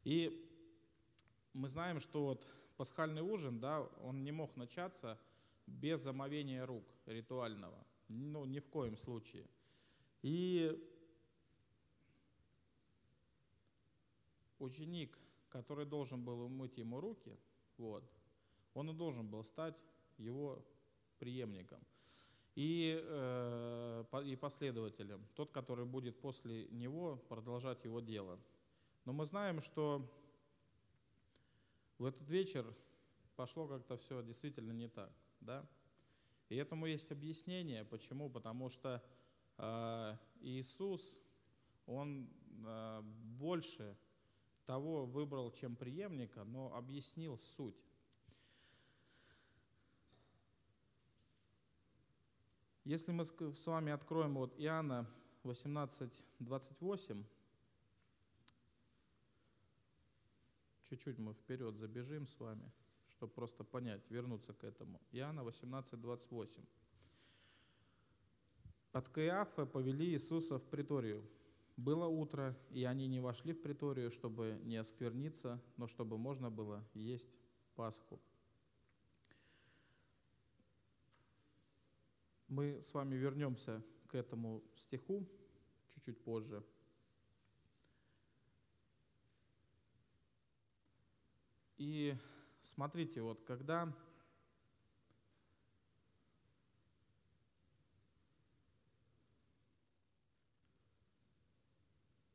И 0.04 0.48
мы 1.52 1.68
знаем, 1.68 2.00
что 2.00 2.24
вот 2.24 2.46
пасхальный 2.82 3.22
ужин, 3.22 3.60
да, 3.60 3.80
он 4.02 4.24
не 4.24 4.32
мог 4.32 4.56
начаться 4.56 5.16
без 5.68 6.04
омовения 6.04 6.66
рук 6.66 6.82
ритуального. 7.06 7.78
Ну, 8.08 8.44
ни 8.44 8.58
в 8.58 8.66
коем 8.66 8.96
случае. 8.96 9.46
И 10.22 10.76
ученик, 14.58 15.16
который 15.48 15.86
должен 15.86 16.24
был 16.24 16.40
умыть 16.40 16.76
ему 16.76 17.00
руки, 17.00 17.38
вот, 17.78 18.02
он 18.74 18.90
и 18.90 18.94
должен 18.94 19.28
был 19.28 19.44
стать 19.44 19.76
его 20.18 20.60
преемником 21.20 21.78
и, 22.56 23.00
э, 23.00 24.04
и 24.24 24.34
последователем, 24.34 25.24
тот, 25.36 25.52
который 25.52 25.84
будет 25.84 26.20
после 26.20 26.66
него 26.72 27.14
продолжать 27.28 27.84
его 27.84 28.00
дело. 28.00 28.40
Но 29.04 29.12
мы 29.12 29.24
знаем, 29.24 29.60
что 29.60 30.04
в 31.98 32.04
этот 32.04 32.28
вечер 32.28 32.64
пошло 33.36 33.66
как-то 33.66 33.96
все 33.96 34.22
действительно 34.22 34.72
не 34.72 34.88
так, 34.88 35.12
да? 35.40 35.66
И 36.48 36.56
этому 36.56 36.86
есть 36.86 37.10
объяснение. 37.10 37.84
Почему? 37.84 38.28
Потому 38.28 38.68
что 38.68 39.02
э, 39.56 40.16
Иисус, 40.40 41.18
Он 41.86 42.28
э, 42.64 43.00
больше 43.02 43.96
того 44.66 45.06
выбрал, 45.06 45.50
чем 45.50 45.76
преемника, 45.76 46.44
но 46.44 46.74
объяснил 46.74 47.38
суть. 47.38 47.82
Если 52.84 53.12
мы 53.12 53.24
с 53.24 53.66
вами 53.66 53.92
откроем 53.92 54.34
вот 54.34 54.54
Иоанна 54.58 55.06
18, 55.44 56.12
28, 56.40 57.24
чуть-чуть 60.92 61.18
мы 61.18 61.32
вперед 61.32 61.76
забежим 61.76 62.26
с 62.26 62.38
вами, 62.38 62.70
чтобы 63.08 63.32
просто 63.32 63.64
понять, 63.64 64.02
вернуться 64.10 64.52
к 64.52 64.62
этому. 64.62 65.00
Иоанна 65.12 65.42
18, 65.42 65.98
28. 65.98 66.62
От 68.92 69.08
Каиафа 69.08 69.64
повели 69.64 70.10
Иисуса 70.10 70.58
в 70.58 70.64
приторию. 70.64 71.24
Было 71.78 72.06
утро, 72.06 72.54
и 72.70 72.84
они 72.84 73.08
не 73.08 73.20
вошли 73.20 73.54
в 73.54 73.62
приторию, 73.62 74.10
чтобы 74.10 74.60
не 74.64 74.76
оскверниться, 74.76 75.62
но 75.78 75.86
чтобы 75.86 76.18
можно 76.18 76.50
было 76.50 76.84
есть 76.92 77.30
Пасху. 77.74 78.20
Мы 82.48 82.82
с 82.82 82.92
вами 82.92 83.14
вернемся 83.14 83.82
к 84.08 84.14
этому 84.14 84.62
стиху 84.76 85.26
чуть-чуть 85.88 86.22
позже. 86.22 86.62
И 91.84 92.16
смотрите, 92.60 93.20
вот 93.22 93.42
когда 93.42 93.92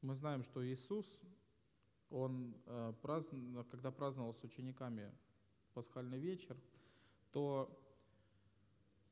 мы 0.01 0.15
знаем, 0.15 0.43
что 0.43 0.67
Иисус, 0.67 1.21
он, 2.09 2.57
э, 2.65 3.63
когда 3.71 3.89
праздновал 3.89 4.33
с 4.33 4.43
учениками 4.43 5.09
пасхальный 5.73 6.19
вечер, 6.19 6.57
то 7.31 7.73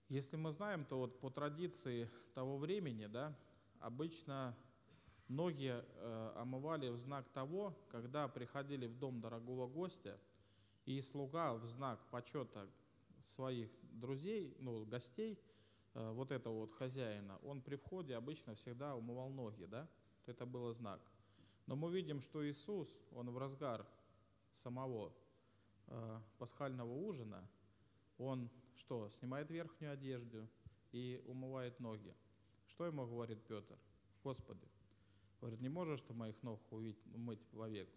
если 0.09 0.35
мы 0.35 0.51
знаем, 0.51 0.83
то 0.83 0.97
вот 0.97 1.17
по 1.21 1.29
традиции 1.29 2.09
того 2.33 2.57
времени, 2.57 3.05
да, 3.05 3.33
обычно 3.79 4.53
ноги 5.27 5.73
э, 5.73 6.33
омывали 6.35 6.89
в 6.89 6.97
знак 6.97 7.27
того, 7.29 7.73
когда 7.89 8.27
приходили 8.27 8.87
в 8.87 8.97
дом 8.97 9.21
дорогого 9.21 9.67
гостя, 9.67 10.19
и 10.85 11.01
слуга 11.01 11.53
в 11.53 11.65
знак 11.65 11.99
почета 12.11 12.67
своих 13.23 13.69
друзей, 13.91 14.55
ну, 14.59 14.85
гостей, 14.85 15.39
э, 15.93 16.11
вот 16.11 16.31
этого 16.31 16.61
вот 16.61 16.73
хозяина, 16.73 17.39
он 17.43 17.61
при 17.61 17.75
входе 17.75 18.15
обычно 18.15 18.55
всегда 18.55 18.95
умывал 18.95 19.29
ноги, 19.29 19.65
да, 19.65 19.87
это 20.25 20.45
было 20.45 20.73
знак. 20.73 21.01
Но 21.65 21.75
мы 21.75 21.91
видим, 21.91 22.21
что 22.21 22.47
Иисус, 22.47 22.87
он 23.11 23.31
в 23.31 23.37
разгар 23.37 23.85
самого 24.53 25.11
э, 25.87 26.19
пасхального 26.37 26.93
ужина, 26.93 27.47
он 28.17 28.49
что, 28.75 29.09
снимает 29.09 29.49
верхнюю 29.49 29.93
одежду 29.93 30.47
и 30.91 31.23
умывает 31.25 31.79
ноги. 31.79 32.13
Что 32.67 32.85
ему 32.85 33.05
говорит 33.05 33.41
Петр? 33.47 33.77
Господи, 34.23 34.67
говорит, 35.45 35.61
не 35.61 35.69
можешь 35.69 36.01
ты 36.01 36.13
моих 36.13 36.41
ног 36.41 36.59
умыть 36.71 37.39
вовек. 37.53 37.87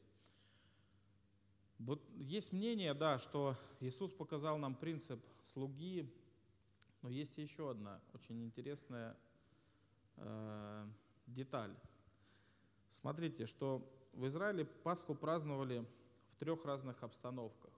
Есть 2.16 2.52
мнение, 2.52 2.92
да, 2.92 3.18
что 3.18 3.56
Иисус 3.80 4.12
показал 4.12 4.58
нам 4.58 4.74
принцип 4.74 5.24
слуги, 5.44 6.12
но 7.00 7.08
есть 7.08 7.38
еще 7.38 7.70
одна 7.70 8.02
очень 8.12 8.44
интересная 8.44 9.16
э, 10.16 10.86
деталь. 11.26 11.74
Смотрите, 12.90 13.46
что 13.46 13.88
в 14.12 14.26
Израиле 14.26 14.66
Пасху 14.66 15.14
праздновали 15.14 15.86
в 16.32 16.36
трех 16.36 16.64
разных 16.66 17.02
обстановках. 17.02 17.72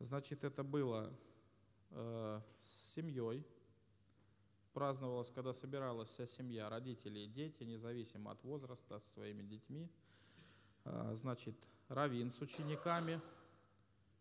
Значит, 0.00 0.42
это 0.42 0.64
было 0.64 1.12
э, 1.90 2.40
с 2.60 2.94
семьей, 2.94 3.46
праздновалось, 4.74 5.30
когда 5.30 5.52
собиралась 5.52 6.10
вся 6.10 6.26
семья, 6.26 6.68
родители 6.68 7.20
и 7.20 7.26
дети, 7.26 7.62
независимо 7.62 8.32
от 8.32 8.42
возраста, 8.44 8.98
со 8.98 9.08
своими 9.14 9.42
детьми. 9.42 9.88
Э, 10.84 11.14
значит, 11.14 11.54
раввин 11.88 12.30
с 12.30 12.40
учениками, 12.42 13.20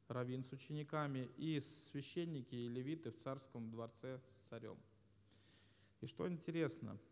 раввин 0.07 0.43
с 0.43 0.51
учениками 0.53 1.29
и 1.37 1.59
священники 1.59 2.55
и 2.55 2.69
левиты 2.69 3.11
в 3.11 3.17
царском 3.17 3.69
дворце 3.69 4.21
с 4.35 4.41
царем. 4.47 4.77
И 6.01 6.07
что 6.07 6.29
интересно– 6.29 6.97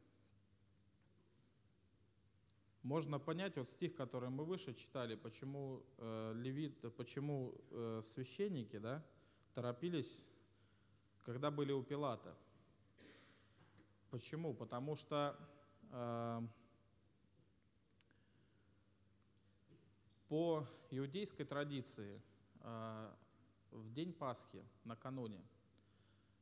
можно 2.84 3.20
понять 3.20 3.58
вот 3.58 3.68
стих, 3.68 3.96
который 3.96 4.30
мы 4.30 4.44
выше 4.44 4.74
читали, 4.74 5.16
почему 5.16 5.84
э, 5.98 6.34
левит, 6.36 6.80
почему 6.96 7.54
э, 7.70 8.02
священники, 8.04 8.80
да, 8.80 9.06
торопились, 9.54 10.18
когда 11.24 11.52
были 11.52 11.72
у 11.72 11.84
Пилата. 11.84 12.36
Почему? 14.12 14.54
Потому 14.54 14.96
что 14.96 15.36
э, 15.90 16.42
по 20.28 20.68
иудейской 20.92 21.46
традиции 21.46 22.22
э, 22.60 23.12
в 23.72 23.92
день 23.94 24.14
Пасхи, 24.14 24.64
накануне, 24.84 25.42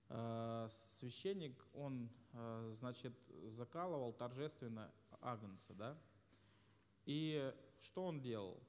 э, 0.10 0.68
священник, 0.70 1.66
он, 1.74 2.10
э, 2.34 2.74
значит, 2.80 3.14
закалывал 3.46 4.12
торжественно 4.12 4.92
агнца, 5.22 5.74
да, 5.74 5.98
и 7.06 7.54
что 7.80 8.04
он 8.06 8.20
делал? 8.20 8.62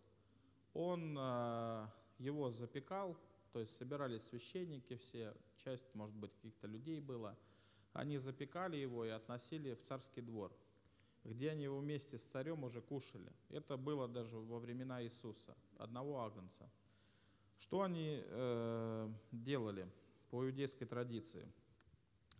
Он 0.72 1.16
э, 1.18 1.86
его 2.18 2.50
запекал 2.50 3.16
то 3.52 3.58
есть 3.58 3.74
собирались 3.76 4.22
священники 4.22 4.96
все, 4.96 5.34
часть, 5.56 5.94
может 5.94 6.14
быть, 6.14 6.32
каких-то 6.34 6.66
людей 6.66 7.00
было. 7.00 7.36
Они 7.92 8.18
запекали 8.18 8.76
его 8.76 9.04
и 9.04 9.08
относили 9.08 9.74
в 9.74 9.80
царский 9.80 10.20
двор, 10.20 10.52
где 11.24 11.50
они 11.50 11.64
его 11.64 11.78
вместе 11.78 12.18
с 12.18 12.22
царем 12.22 12.64
уже 12.64 12.80
кушали. 12.80 13.32
Это 13.48 13.76
было 13.76 14.06
даже 14.08 14.36
во 14.36 14.58
времена 14.58 15.02
Иисуса, 15.02 15.56
одного 15.76 16.20
агнца. 16.20 16.70
Что 17.58 17.82
они 17.82 18.22
э, 18.24 19.12
делали 19.32 19.90
по 20.30 20.44
иудейской 20.44 20.86
традиции? 20.86 21.46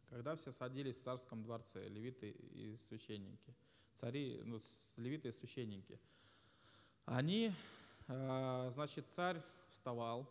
Когда 0.09 0.35
все 0.35 0.51
садились 0.51 0.97
в 0.97 1.03
царском 1.03 1.43
дворце, 1.43 1.89
левиты 1.89 2.31
и 2.31 2.77
священники, 2.89 3.55
цари, 3.95 4.41
ну, 4.45 4.61
левиты 4.97 5.29
и 5.29 5.33
священники, 5.33 6.01
они, 7.05 7.53
э, 8.09 8.71
значит, 8.73 9.09
царь 9.11 9.43
вставал, 9.69 10.29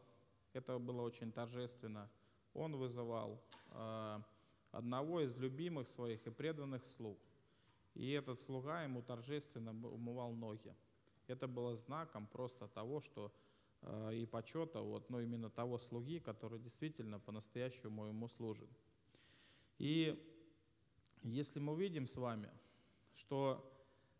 это 0.53 0.79
было 0.79 1.01
очень 1.01 1.31
торжественно, 1.31 2.09
он 2.53 2.75
вызывал 2.75 3.41
э, 3.71 4.21
одного 4.71 5.21
из 5.21 5.35
любимых 5.37 5.87
своих 5.87 6.25
и 6.27 6.31
преданных 6.31 6.85
слуг. 6.85 7.17
И 7.95 8.11
этот 8.11 8.39
слуга 8.41 8.83
ему 8.83 9.01
торжественно 9.01 9.71
умывал 9.71 10.31
ноги. 10.33 10.73
Это 11.27 11.47
было 11.47 11.75
знаком 11.75 12.27
просто 12.27 12.67
того, 12.67 13.01
что 13.01 13.31
э, 13.81 14.15
и 14.15 14.25
почета, 14.25 14.81
вот, 14.81 15.09
но 15.09 15.21
именно 15.21 15.49
того 15.49 15.77
слуги, 15.77 16.19
который 16.19 16.59
действительно 16.59 17.19
по-настоящему 17.19 18.05
ему 18.05 18.27
служит. 18.27 18.69
И 19.77 20.17
если 21.23 21.59
мы 21.59 21.75
видим 21.75 22.07
с 22.07 22.15
вами, 22.15 22.49
что 23.15 23.65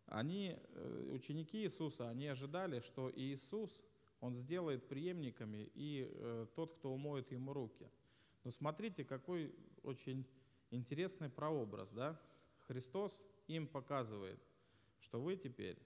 они, 0.08 0.58
э, 0.58 1.10
ученики 1.14 1.64
Иисуса, 1.64 2.10
они 2.10 2.28
ожидали, 2.28 2.80
что 2.80 3.12
Иисус, 3.16 3.82
Он 4.22 4.36
сделает 4.36 4.88
преемниками 4.90 5.72
и 5.76 6.10
э, 6.12 6.48
тот, 6.56 6.74
кто 6.74 6.92
умоет 6.92 7.32
ему 7.32 7.54
руки. 7.54 7.88
Но 8.44 8.52
смотрите, 8.52 9.06
какой 9.06 9.54
очень 9.84 10.26
интересный 10.72 11.30
прообраз, 11.30 11.92
да? 11.92 12.20
Христос 12.68 13.24
им 13.48 13.68
показывает, 13.68 14.40
что 15.00 15.20
вы 15.22 15.36
теперь 15.36 15.78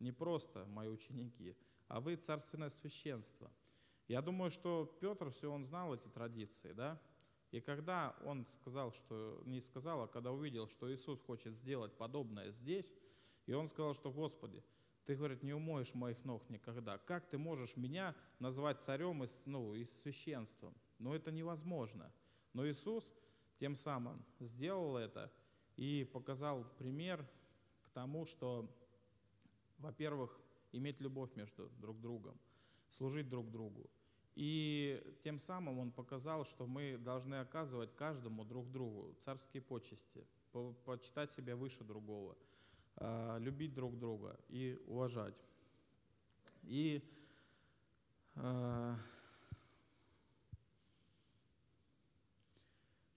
не 0.00 0.12
просто 0.12 0.64
мои 0.66 0.88
ученики, 0.88 1.56
а 1.86 2.00
вы 2.00 2.16
царственное 2.16 2.70
священство. 2.70 3.50
Я 4.08 4.22
думаю, 4.22 4.50
что 4.50 4.96
Петр 5.00 5.30
все, 5.30 5.52
он 5.52 5.64
знал 5.64 5.94
эти 5.94 6.08
традиции, 6.08 6.72
да? 6.72 7.00
И 7.50 7.60
когда 7.60 8.16
он 8.24 8.46
сказал, 8.46 8.92
что, 8.92 9.40
не 9.44 9.60
сказал, 9.60 10.02
а 10.02 10.08
когда 10.08 10.32
увидел, 10.32 10.68
что 10.68 10.92
Иисус 10.92 11.20
хочет 11.20 11.54
сделать 11.54 11.96
подобное 11.96 12.50
здесь, 12.50 12.92
и 13.46 13.52
он 13.54 13.68
сказал, 13.68 13.94
что, 13.94 14.10
Господи, 14.10 14.62
ты, 15.06 15.16
говорит, 15.16 15.42
не 15.42 15.54
умоешь 15.54 15.94
моих 15.94 16.22
ног 16.24 16.48
никогда. 16.50 16.98
Как 16.98 17.26
ты 17.30 17.38
можешь 17.38 17.76
меня 17.76 18.14
назвать 18.40 18.82
царем 18.82 19.24
и, 19.24 19.28
ну, 19.46 19.74
и 19.74 19.86
священством? 19.86 20.74
Но 20.98 21.14
это 21.14 21.30
невозможно. 21.30 22.12
Но 22.52 22.68
Иисус 22.68 23.14
тем 23.58 23.76
самым 23.76 24.24
сделал 24.40 24.96
это 24.96 25.30
и 25.76 26.08
показал 26.12 26.64
пример 26.78 27.26
к 27.82 27.90
тому, 27.90 28.24
что, 28.24 28.68
во-первых, 29.78 30.38
иметь 30.72 31.00
любовь 31.00 31.34
между 31.36 31.68
друг 31.78 32.00
другом, 32.00 32.38
служить 32.90 33.28
друг 33.28 33.50
другу. 33.50 33.90
И 34.34 35.02
тем 35.24 35.38
самым 35.38 35.78
он 35.78 35.90
показал, 35.90 36.44
что 36.44 36.66
мы 36.66 36.96
должны 36.98 37.36
оказывать 37.36 37.94
каждому 37.96 38.44
друг 38.44 38.70
другу 38.70 39.14
царские 39.24 39.62
почести, 39.62 40.24
почитать 40.84 41.32
себя 41.32 41.56
выше 41.56 41.82
другого, 41.82 42.36
а, 42.96 43.38
любить 43.38 43.74
друг 43.74 43.98
друга 43.98 44.38
и 44.48 44.80
уважать. 44.86 45.34
И 46.62 47.02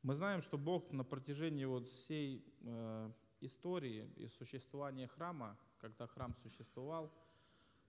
Мы 0.03 0.15
знаем, 0.15 0.41
что 0.41 0.57
Бог 0.57 0.91
на 0.91 1.03
протяжении 1.03 1.65
вот 1.65 1.87
всей 1.87 2.43
э, 2.61 3.11
истории 3.41 4.09
и 4.15 4.27
существования 4.27 5.07
храма, 5.07 5.55
когда 5.79 6.07
храм 6.07 6.35
существовал, 6.41 7.13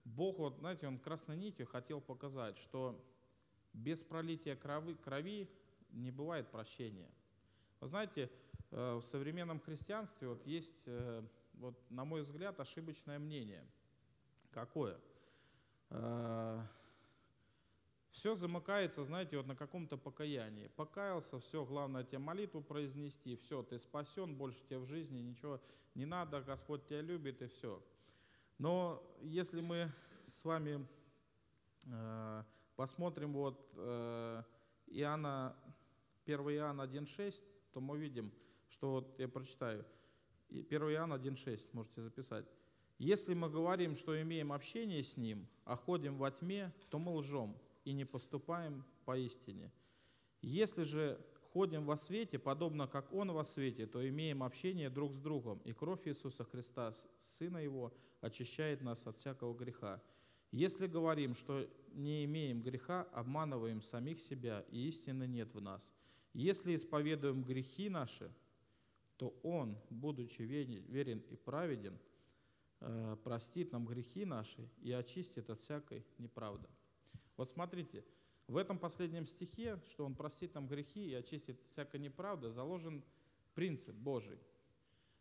Бог, 0.05 0.39
вот, 0.39 0.59
знаете, 0.59 0.89
Он 0.89 0.99
красной 0.99 1.37
нитью 1.37 1.67
хотел 1.67 2.01
показать, 2.01 2.59
что 2.59 3.03
без 3.73 4.03
пролития 4.03 4.57
крови, 4.57 4.95
крови 4.95 5.49
не 5.93 6.11
бывает 6.11 6.51
прощения. 6.51 7.11
Вы 7.81 7.89
знаете, 7.89 8.31
э, 8.71 8.95
в 8.95 9.03
современном 9.03 9.61
христианстве 9.61 10.29
вот 10.29 10.47
есть, 10.47 10.83
э, 10.87 11.23
вот, 11.55 11.79
на 11.91 12.05
мой 12.05 12.23
взгляд, 12.23 12.61
ошибочное 12.61 13.19
мнение. 13.19 13.65
Какое? 14.51 15.01
Э, 15.91 16.63
все 18.13 18.35
замыкается, 18.35 19.05
знаете, 19.05 19.39
вот 19.39 19.47
на 19.47 19.57
каком-то 19.57 19.97
покаянии. 19.97 20.69
Покаялся, 20.77 21.41
все, 21.41 21.65
главное 21.65 22.05
тебе 22.05 22.19
молитву 22.19 22.63
произнести, 22.63 23.37
все, 23.37 23.63
ты 23.63 23.79
спасен, 23.79 24.37
больше 24.37 24.63
тебе 24.69 24.79
в 24.79 24.87
жизни 24.87 25.19
ничего 25.19 25.61
не 25.95 26.05
надо, 26.05 26.43
Господь 26.43 26.87
тебя 26.87 27.01
любит 27.01 27.43
и 27.43 27.47
все. 27.47 27.83
Но 28.59 29.03
если 29.23 29.61
мы 29.61 29.91
с 30.27 30.45
вами 30.45 30.87
э, 31.87 32.45
посмотрим 32.77 33.33
вот 33.33 33.67
э, 33.77 34.43
Иоанна, 34.89 35.57
1 36.27 36.39
Иоанна 36.39 36.83
1.6, 36.83 37.43
то 37.73 37.81
мы 37.81 37.99
видим, 37.99 38.31
что 38.69 38.93
вот 38.93 39.19
я 39.19 39.27
прочитаю, 39.27 39.85
1 40.51 40.71
Иоанна 40.71 41.15
1.6, 41.15 41.69
можете 41.73 42.03
записать. 42.03 42.45
Если 42.99 43.33
мы 43.35 43.49
говорим, 43.49 43.97
что 43.97 44.21
имеем 44.21 44.53
общение 44.53 45.03
с 45.03 45.17
Ним, 45.17 45.49
а 45.65 45.77
ходим 45.77 46.19
во 46.19 46.31
тьме, 46.31 46.73
то 46.91 46.99
мы 46.99 47.13
лжем, 47.17 47.57
и 47.85 47.93
не 47.93 48.05
поступаем 48.05 48.85
поистине. 49.05 49.73
Если 50.41 50.83
же 50.83 51.21
ходим 51.53 51.85
во 51.85 51.97
свете, 51.97 52.39
подобно 52.39 52.87
как 52.87 53.13
Он 53.13 53.33
во 53.33 53.45
свете, 53.45 53.87
то 53.87 54.07
имеем 54.09 54.43
общение 54.43 54.91
друг 54.91 55.13
с 55.13 55.19
другом, 55.19 55.61
и 55.65 55.73
кровь 55.73 56.07
Иисуса 56.07 56.45
Христа, 56.45 56.93
Сына 57.19 57.59
Его, 57.59 57.93
очищает 58.21 58.83
нас 58.83 59.07
от 59.07 59.19
всякого 59.19 59.55
греха. 59.55 60.03
Если 60.51 60.87
говорим, 60.87 61.35
что 61.35 61.69
не 61.93 62.25
имеем 62.25 62.63
греха, 62.63 63.03
обманываем 63.13 63.83
самих 63.83 64.21
себя, 64.21 64.65
и 64.71 64.89
истины 64.89 65.27
нет 65.27 65.55
в 65.55 65.61
нас. 65.61 65.93
Если 66.33 66.75
исповедуем 66.75 67.43
грехи 67.43 67.89
наши, 67.89 68.33
то 69.17 69.39
Он, 69.43 69.77
будучи 69.91 70.43
верен 70.43 71.19
и 71.31 71.37
праведен, 71.37 71.99
э, 72.81 73.17
простит 73.23 73.73
нам 73.73 73.87
грехи 73.87 74.25
наши 74.25 74.69
и 74.81 74.93
очистит 74.93 75.51
от 75.51 75.61
всякой 75.61 76.05
неправды. 76.19 76.69
Вот 77.43 77.49
смотрите, 77.49 78.05
в 78.47 78.57
этом 78.57 78.79
последнем 78.79 79.27
стихе, 79.27 79.81
что 79.89 80.05
Он 80.07 80.15
простит 80.15 80.55
нам 80.55 80.69
грехи 80.69 81.11
и 81.11 81.15
очистит 81.15 81.61
всякой 81.67 81.99
неправды, 81.99 82.51
заложен 82.51 83.03
принцип 83.57 83.97
Божий. 83.97 84.39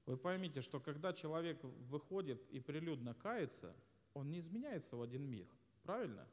Вы 0.06 0.18
поймите, 0.18 0.62
что 0.62 0.80
когда 0.80 1.14
человек 1.14 1.58
выходит 1.64 2.48
и 2.52 2.60
прилюдно 2.60 3.16
кается, 3.16 3.76
он 4.14 4.30
не 4.30 4.38
изменяется 4.38 4.98
в 4.98 5.02
один 5.02 5.24
миг. 5.24 5.50
Правильно? 5.82 6.28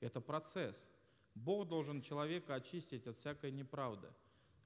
Это 0.00 0.20
процесс. 0.20 0.88
Бог 1.36 1.68
должен 1.68 2.02
человека 2.02 2.56
очистить 2.56 3.06
от 3.06 3.16
всякой 3.16 3.52
неправды. 3.52 4.08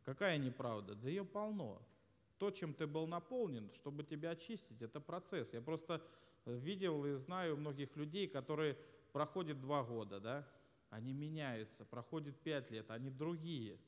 Какая 0.06 0.38
неправда? 0.38 0.94
Да 0.94 1.06
ее 1.06 1.26
полно. 1.26 1.82
То, 2.38 2.50
чем 2.50 2.72
ты 2.72 2.86
был 2.86 3.06
наполнен, 3.06 3.70
чтобы 3.74 4.04
тебя 4.04 4.30
очистить, 4.30 4.80
это 4.80 5.00
процесс. 5.00 5.52
Я 5.52 5.60
просто 5.60 6.02
видел 6.46 7.04
и 7.04 7.12
знаю 7.16 7.58
многих 7.58 7.94
людей, 7.94 8.26
которые 8.26 8.78
проходит 9.12 9.60
два 9.60 9.82
года, 9.82 10.18
да, 10.18 10.48
они 10.92 11.14
меняются, 11.14 11.86
проходит 11.86 12.38
пять 12.42 12.70
лет, 12.70 12.90
они 12.90 13.08
другие. 13.10 13.78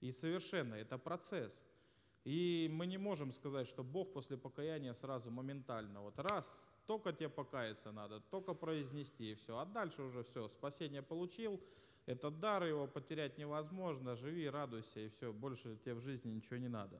И 0.00 0.10
совершенно 0.12 0.74
это 0.74 0.96
процесс. 0.96 1.62
И 2.24 2.70
мы 2.72 2.86
не 2.86 2.96
можем 2.96 3.32
сказать, 3.32 3.68
что 3.68 3.84
Бог 3.84 4.14
после 4.14 4.38
покаяния 4.38 4.94
сразу 4.94 5.30
моментально, 5.30 6.00
вот 6.00 6.18
раз, 6.18 6.58
только 6.86 7.12
тебе 7.12 7.28
покаяться 7.28 7.92
надо, 7.92 8.20
только 8.20 8.54
произнести 8.54 9.32
и 9.32 9.34
все. 9.34 9.58
А 9.58 9.66
дальше 9.66 10.02
уже 10.02 10.22
все, 10.22 10.48
спасение 10.48 11.02
получил, 11.02 11.60
этот 12.06 12.40
дар 12.40 12.64
его 12.64 12.86
потерять 12.86 13.36
невозможно, 13.36 14.16
живи, 14.16 14.48
радуйся 14.48 15.00
и 15.00 15.10
все, 15.10 15.34
больше 15.34 15.76
тебе 15.76 15.92
в 15.92 16.00
жизни 16.00 16.30
ничего 16.30 16.56
не 16.56 16.68
надо. 16.68 16.98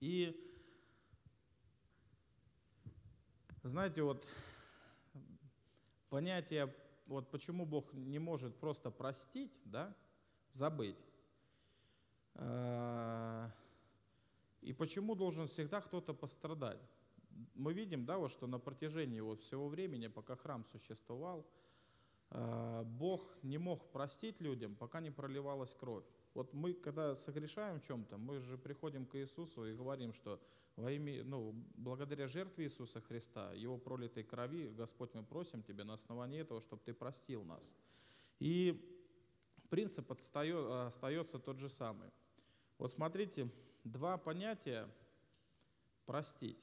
И 0.00 0.34
знаете, 3.62 4.02
вот 4.02 4.26
понятие, 6.08 6.74
вот 7.08 7.30
почему 7.30 7.64
Бог 7.64 7.92
не 7.94 8.18
может 8.18 8.54
просто 8.56 8.90
простить, 8.90 9.52
да, 9.64 9.96
забыть. 10.52 10.98
А, 12.34 13.50
и 14.60 14.72
почему 14.72 15.14
должен 15.14 15.48
всегда 15.48 15.80
кто-то 15.80 16.12
пострадать? 16.12 16.80
Мы 17.54 17.72
видим, 17.72 18.04
да, 18.04 18.18
вот, 18.18 18.30
что 18.30 18.46
на 18.46 18.58
протяжении 18.58 19.20
вот 19.20 19.42
всего 19.42 19.68
времени, 19.68 20.08
пока 20.08 20.36
храм 20.36 20.66
существовал, 20.66 21.46
а, 22.30 22.84
Бог 22.84 23.22
не 23.42 23.56
мог 23.56 23.90
простить 23.90 24.40
людям, 24.40 24.76
пока 24.76 25.00
не 25.00 25.10
проливалась 25.10 25.74
кровь. 25.74 26.04
Вот 26.34 26.52
мы, 26.52 26.74
когда 26.74 27.14
согрешаем 27.14 27.80
в 27.80 27.86
чем-то, 27.86 28.18
мы 28.18 28.38
же 28.40 28.58
приходим 28.58 29.06
к 29.06 29.16
Иисусу 29.16 29.66
и 29.66 29.74
говорим, 29.74 30.12
что 30.12 30.40
во 30.76 30.92
имя, 30.92 31.24
ну, 31.24 31.52
благодаря 31.74 32.28
жертве 32.28 32.66
Иисуса 32.66 33.00
Христа, 33.00 33.52
Его 33.52 33.78
пролитой 33.78 34.22
крови, 34.22 34.68
Господь, 34.68 35.12
мы 35.14 35.24
просим 35.24 35.62
Тебя 35.62 35.84
на 35.84 35.94
основании 35.94 36.40
этого, 36.40 36.60
чтобы 36.60 36.82
Ты 36.84 36.94
простил 36.94 37.42
нас. 37.44 37.62
И 38.38 38.80
принцип 39.70 40.10
остается 40.10 41.38
тот 41.38 41.58
же 41.58 41.68
самый. 41.68 42.10
Вот 42.78 42.92
смотрите, 42.92 43.50
два 43.82 44.16
понятия 44.18 44.88
простить. 46.06 46.58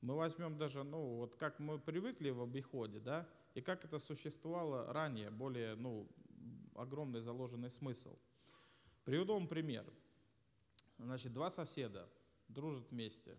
Мы 0.00 0.16
возьмем 0.16 0.56
даже, 0.58 0.82
ну, 0.82 1.18
вот 1.18 1.36
как 1.36 1.60
мы 1.60 1.78
привыкли 1.78 2.30
в 2.30 2.42
обиходе, 2.42 2.98
да, 2.98 3.28
и 3.54 3.60
как 3.60 3.84
это 3.84 3.98
существовало 3.98 4.92
ранее, 4.92 5.30
более, 5.30 5.74
ну, 5.74 6.08
огромный 6.74 7.20
заложенный 7.20 7.70
смысл. 7.70 8.16
Приведу 9.04 9.34
вам 9.34 9.48
пример. 9.48 9.84
Значит, 10.98 11.32
два 11.32 11.50
соседа 11.50 12.08
дружат 12.48 12.90
вместе. 12.90 13.38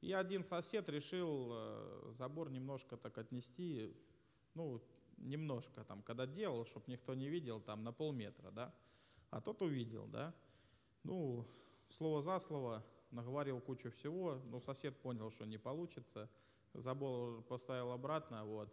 И 0.00 0.12
один 0.12 0.44
сосед 0.44 0.88
решил 0.88 1.50
э, 1.52 2.12
забор 2.18 2.50
немножко 2.50 2.96
так 2.96 3.16
отнести, 3.16 3.96
ну, 4.54 4.82
немножко 5.16 5.82
там, 5.84 6.02
когда 6.02 6.26
делал, 6.26 6.64
чтобы 6.66 6.84
никто 6.88 7.14
не 7.14 7.28
видел, 7.28 7.60
там 7.60 7.82
на 7.82 7.92
полметра, 7.92 8.50
да. 8.50 8.74
А 9.30 9.40
тот 9.40 9.62
увидел, 9.62 10.06
да. 10.06 10.34
Ну, 11.04 11.46
слово 11.88 12.22
за 12.22 12.38
слово, 12.40 12.84
наговорил 13.10 13.60
кучу 13.60 13.90
всего, 13.90 14.40
но 14.46 14.60
сосед 14.60 14.96
понял, 15.00 15.30
что 15.30 15.46
не 15.46 15.58
получится, 15.58 16.28
забор 16.74 17.42
поставил 17.42 17.92
обратно, 17.92 18.44
вот. 18.44 18.72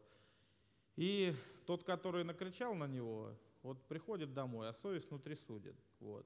И 0.98 1.34
тот, 1.66 1.84
который 1.84 2.24
накричал 2.24 2.76
на 2.76 2.88
него, 2.88 3.34
вот 3.64 3.88
приходит 3.88 4.34
домой, 4.34 4.70
а 4.70 4.74
совесть 4.74 5.10
внутри 5.10 5.36
судит, 5.36 5.76
вот. 6.00 6.26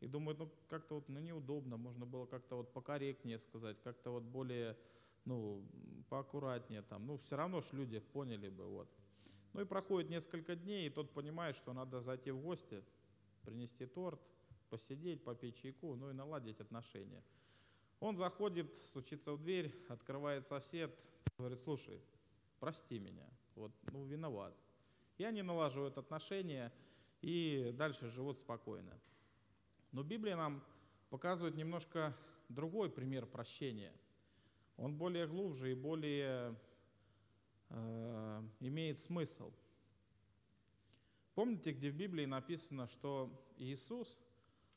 И 0.00 0.06
думает, 0.06 0.38
ну 0.38 0.50
как-то 0.68 0.96
вот 0.96 1.08
ну, 1.08 1.20
неудобно, 1.20 1.76
можно 1.76 2.04
было 2.04 2.26
как-то 2.26 2.56
вот 2.56 2.72
покорректнее 2.72 3.38
сказать, 3.38 3.80
как-то 3.82 4.10
вот 4.10 4.24
более, 4.24 4.76
ну, 5.24 5.64
поаккуратнее 6.08 6.82
там. 6.82 7.06
Ну, 7.06 7.16
все 7.18 7.36
равно 7.36 7.60
ж 7.60 7.72
люди 7.72 8.00
поняли 8.00 8.48
бы, 8.48 8.66
вот. 8.66 8.88
Ну 9.52 9.60
и 9.60 9.64
проходит 9.64 10.10
несколько 10.10 10.56
дней, 10.56 10.88
и 10.88 10.90
тот 10.90 11.12
понимает, 11.12 11.56
что 11.56 11.72
надо 11.72 12.00
зайти 12.00 12.32
в 12.32 12.40
гости, 12.42 12.82
принести 13.44 13.86
торт, 13.86 14.20
посидеть, 14.68 15.22
попить 15.22 15.56
чайку, 15.56 15.94
ну 15.94 16.10
и 16.10 16.12
наладить 16.12 16.60
отношения. 16.60 17.22
Он 18.00 18.16
заходит, 18.16 18.76
стучится 18.86 19.32
в 19.32 19.40
дверь, 19.40 19.72
открывает 19.88 20.46
сосед, 20.46 21.06
говорит, 21.38 21.60
слушай, 21.60 22.02
прости 22.58 22.98
меня, 22.98 23.26
вот, 23.54 23.72
ну, 23.92 24.04
виноват. 24.04 24.54
И 25.18 25.24
они 25.24 25.42
налаживают 25.42 25.98
отношения 25.98 26.72
и 27.20 27.72
дальше 27.74 28.08
живут 28.08 28.38
спокойно. 28.38 28.98
Но 29.92 30.02
Библия 30.02 30.36
нам 30.36 30.62
показывает 31.10 31.56
немножко 31.56 32.16
другой 32.48 32.90
пример 32.90 33.26
прощения. 33.26 33.92
Он 34.76 34.96
более 34.96 35.26
глубже 35.26 35.70
и 35.70 35.74
более 35.74 36.56
Э, 37.70 38.42
имеет 38.60 38.98
смысл. 38.98 39.52
Помните, 41.34 41.72
где 41.72 41.90
в 41.90 41.96
Библии 41.96 42.24
написано, 42.24 42.86
что 42.86 43.30
Иисус, 43.56 44.16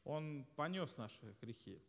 Он 0.04 0.48
понес 0.56 0.98
наши 0.98 1.36
грехи. 1.42 1.80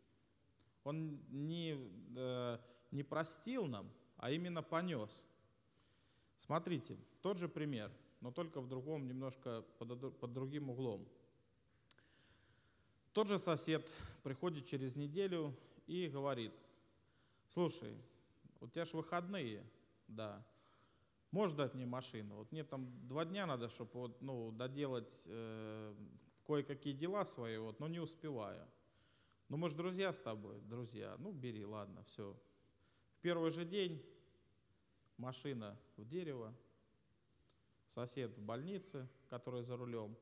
Он 0.84 1.18
не, 1.30 1.78
э, 2.16 2.58
не 2.90 3.02
простил 3.02 3.66
нам, 3.66 3.90
а 4.16 4.30
именно 4.30 4.62
понес. 4.62 5.24
Смотрите, 6.36 6.98
тот 7.22 7.38
же 7.38 7.48
пример, 7.48 7.90
но 8.20 8.30
только 8.30 8.60
в 8.60 8.68
другом, 8.68 9.06
немножко 9.06 9.64
под, 9.78 10.18
под 10.18 10.32
другим 10.32 10.70
углом. 10.70 11.06
Тот 13.12 13.28
же 13.28 13.38
сосед 13.38 13.88
приходит 14.22 14.66
через 14.66 14.96
неделю 14.96 15.54
и 15.86 16.08
говорит, 16.08 16.52
слушай, 17.52 17.96
у 18.60 18.68
тебя 18.68 18.84
же 18.84 18.96
выходные, 18.96 19.64
да, 20.08 20.44
Можешь 21.30 21.56
дать 21.56 21.74
мне 21.74 21.84
машину? 21.84 22.36
Вот 22.36 22.52
мне 22.52 22.64
там 22.64 22.88
два 23.06 23.24
дня 23.26 23.46
надо, 23.46 23.68
чтобы 23.68 23.90
вот, 23.92 24.22
ну, 24.22 24.50
доделать 24.50 25.08
э, 25.26 25.94
кое-какие 26.46 26.94
дела 26.94 27.24
свои, 27.26 27.58
вот, 27.58 27.80
но 27.80 27.88
не 27.88 28.00
успеваю. 28.00 28.66
Ну, 29.50 29.58
мы 29.58 29.68
же 29.68 29.76
друзья 29.76 30.12
с 30.12 30.18
тобой, 30.18 30.58
друзья. 30.62 31.16
Ну, 31.18 31.32
бери, 31.32 31.66
ладно, 31.66 32.02
все. 32.04 32.34
В 33.12 33.20
первый 33.20 33.50
же 33.50 33.66
день 33.66 34.02
машина 35.18 35.78
в 35.96 36.08
дерево, 36.08 36.54
сосед 38.06 38.36
в 38.36 38.40
больнице, 38.40 39.08
который 39.28 39.62
за 39.62 39.76
рулем. 39.76 40.16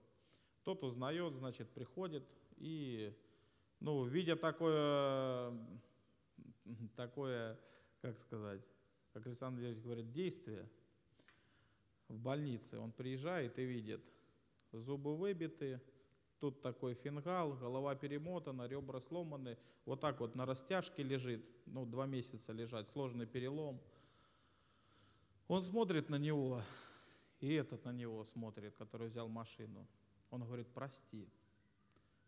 Тот 0.65 0.83
узнает, 0.83 1.35
значит, 1.35 1.69
приходит 1.69 2.25
и, 2.57 3.15
ну, 3.81 4.05
видя 4.05 4.37
такое, 4.37 5.53
такое, 6.97 7.59
как 8.01 8.19
сказать, 8.19 8.63
как 9.13 9.27
Александр 9.27 9.63
Ильич 9.63 9.83
говорит, 9.83 10.11
действие– 10.13 10.69
в 12.09 12.19
больнице, 12.19 12.79
он 12.79 12.93
приезжает 12.93 13.59
и 13.59 13.65
видит, 13.65 14.01
зубы 14.73 15.17
выбиты, 15.17 15.81
тут 16.39 16.63
такой 16.63 16.95
фингал, 16.95 17.55
голова 17.55 17.95
перемотана, 17.95 18.67
ребра 18.67 19.01
сломаны, 19.01 19.57
вот 19.85 20.01
так 20.01 20.21
вот 20.21 20.35
на 20.35 20.47
растяжке 20.47 21.03
лежит, 21.03 21.45
ну, 21.67 21.85
два 21.87 22.07
месяца 22.07 22.53
лежать, 22.53 22.89
сложный 22.91 23.27
перелом. 23.27 23.81
Он 25.49 25.63
смотрит 25.63 26.09
на 26.09 26.17
него, 26.17 26.63
и 27.41 27.53
этот 27.53 27.85
на 27.85 27.93
него 27.93 28.25
смотрит, 28.25 28.75
который 28.77 29.09
взял 29.09 29.29
машину. 29.29 29.87
Он 30.31 30.45
говорит, 30.45 30.69
прости. 30.73 31.29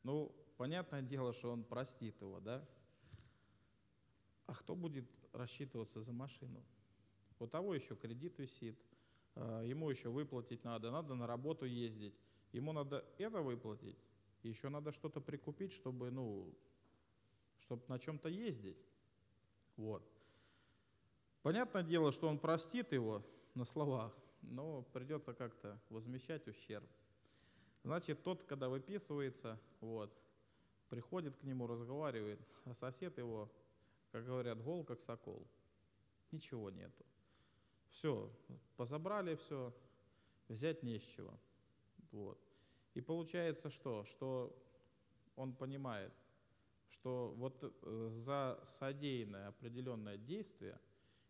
Ну, 0.02 0.34
понятное 0.56 1.02
дело, 1.02 1.32
что 1.32 1.52
он 1.52 1.64
простит 1.64 2.20
его, 2.20 2.40
да? 2.40 2.66
А 4.46 4.54
кто 4.54 4.74
будет 4.74 5.06
рассчитываться 5.32 6.02
за 6.02 6.12
машину? 6.12 6.62
У 7.38 7.46
того 7.46 7.74
еще 7.74 7.94
кредит 7.96 8.38
висит, 8.38 8.78
а, 9.34 9.62
ему 9.62 9.90
еще 9.90 10.08
выплатить 10.08 10.64
надо, 10.64 10.90
надо 10.90 11.14
на 11.14 11.26
работу 11.26 11.64
ездить, 11.64 12.14
ему 12.52 12.72
надо 12.72 13.04
это 13.18 13.40
выплатить, 13.40 13.98
еще 14.42 14.68
надо 14.68 14.90
что-то 14.90 15.20
прикупить, 15.20 15.72
чтобы, 15.72 16.10
ну, 16.10 16.52
чтобы 17.58 17.82
на 17.88 17.98
чем-то 17.98 18.28
ездить. 18.28 18.78
Вот. 19.76 20.02
Понятное 21.42 21.82
дело, 21.82 22.10
что 22.10 22.28
он 22.28 22.38
простит 22.38 22.92
его 22.92 23.24
на 23.54 23.64
словах, 23.64 24.12
но 24.42 24.82
придется 24.92 25.34
как-то 25.34 25.80
возмещать 25.88 26.46
ущерб. 26.48 26.88
Значит, 27.84 28.22
тот, 28.22 28.42
когда 28.44 28.68
выписывается, 28.68 29.58
вот, 29.80 30.12
приходит 30.88 31.36
к 31.36 31.42
нему, 31.42 31.66
разговаривает, 31.66 32.40
а 32.64 32.74
сосед 32.74 33.18
его, 33.18 33.50
как 34.12 34.24
говорят, 34.24 34.62
гол, 34.62 34.84
как 34.84 35.00
сокол. 35.00 35.46
Ничего 36.30 36.70
нету. 36.70 37.04
Все, 37.90 38.30
позабрали 38.76 39.34
все, 39.36 39.72
взять 40.48 40.82
не 40.82 40.98
с 40.98 41.02
чего. 41.02 41.38
Вот. 42.10 42.38
И 42.94 43.00
получается 43.00 43.70
что? 43.70 44.04
Что 44.04 44.54
он 45.36 45.54
понимает, 45.54 46.12
что 46.88 47.32
вот 47.36 47.58
э, 47.62 48.08
за 48.10 48.60
содеянное 48.66 49.48
определенное 49.48 50.16
действие 50.16 50.78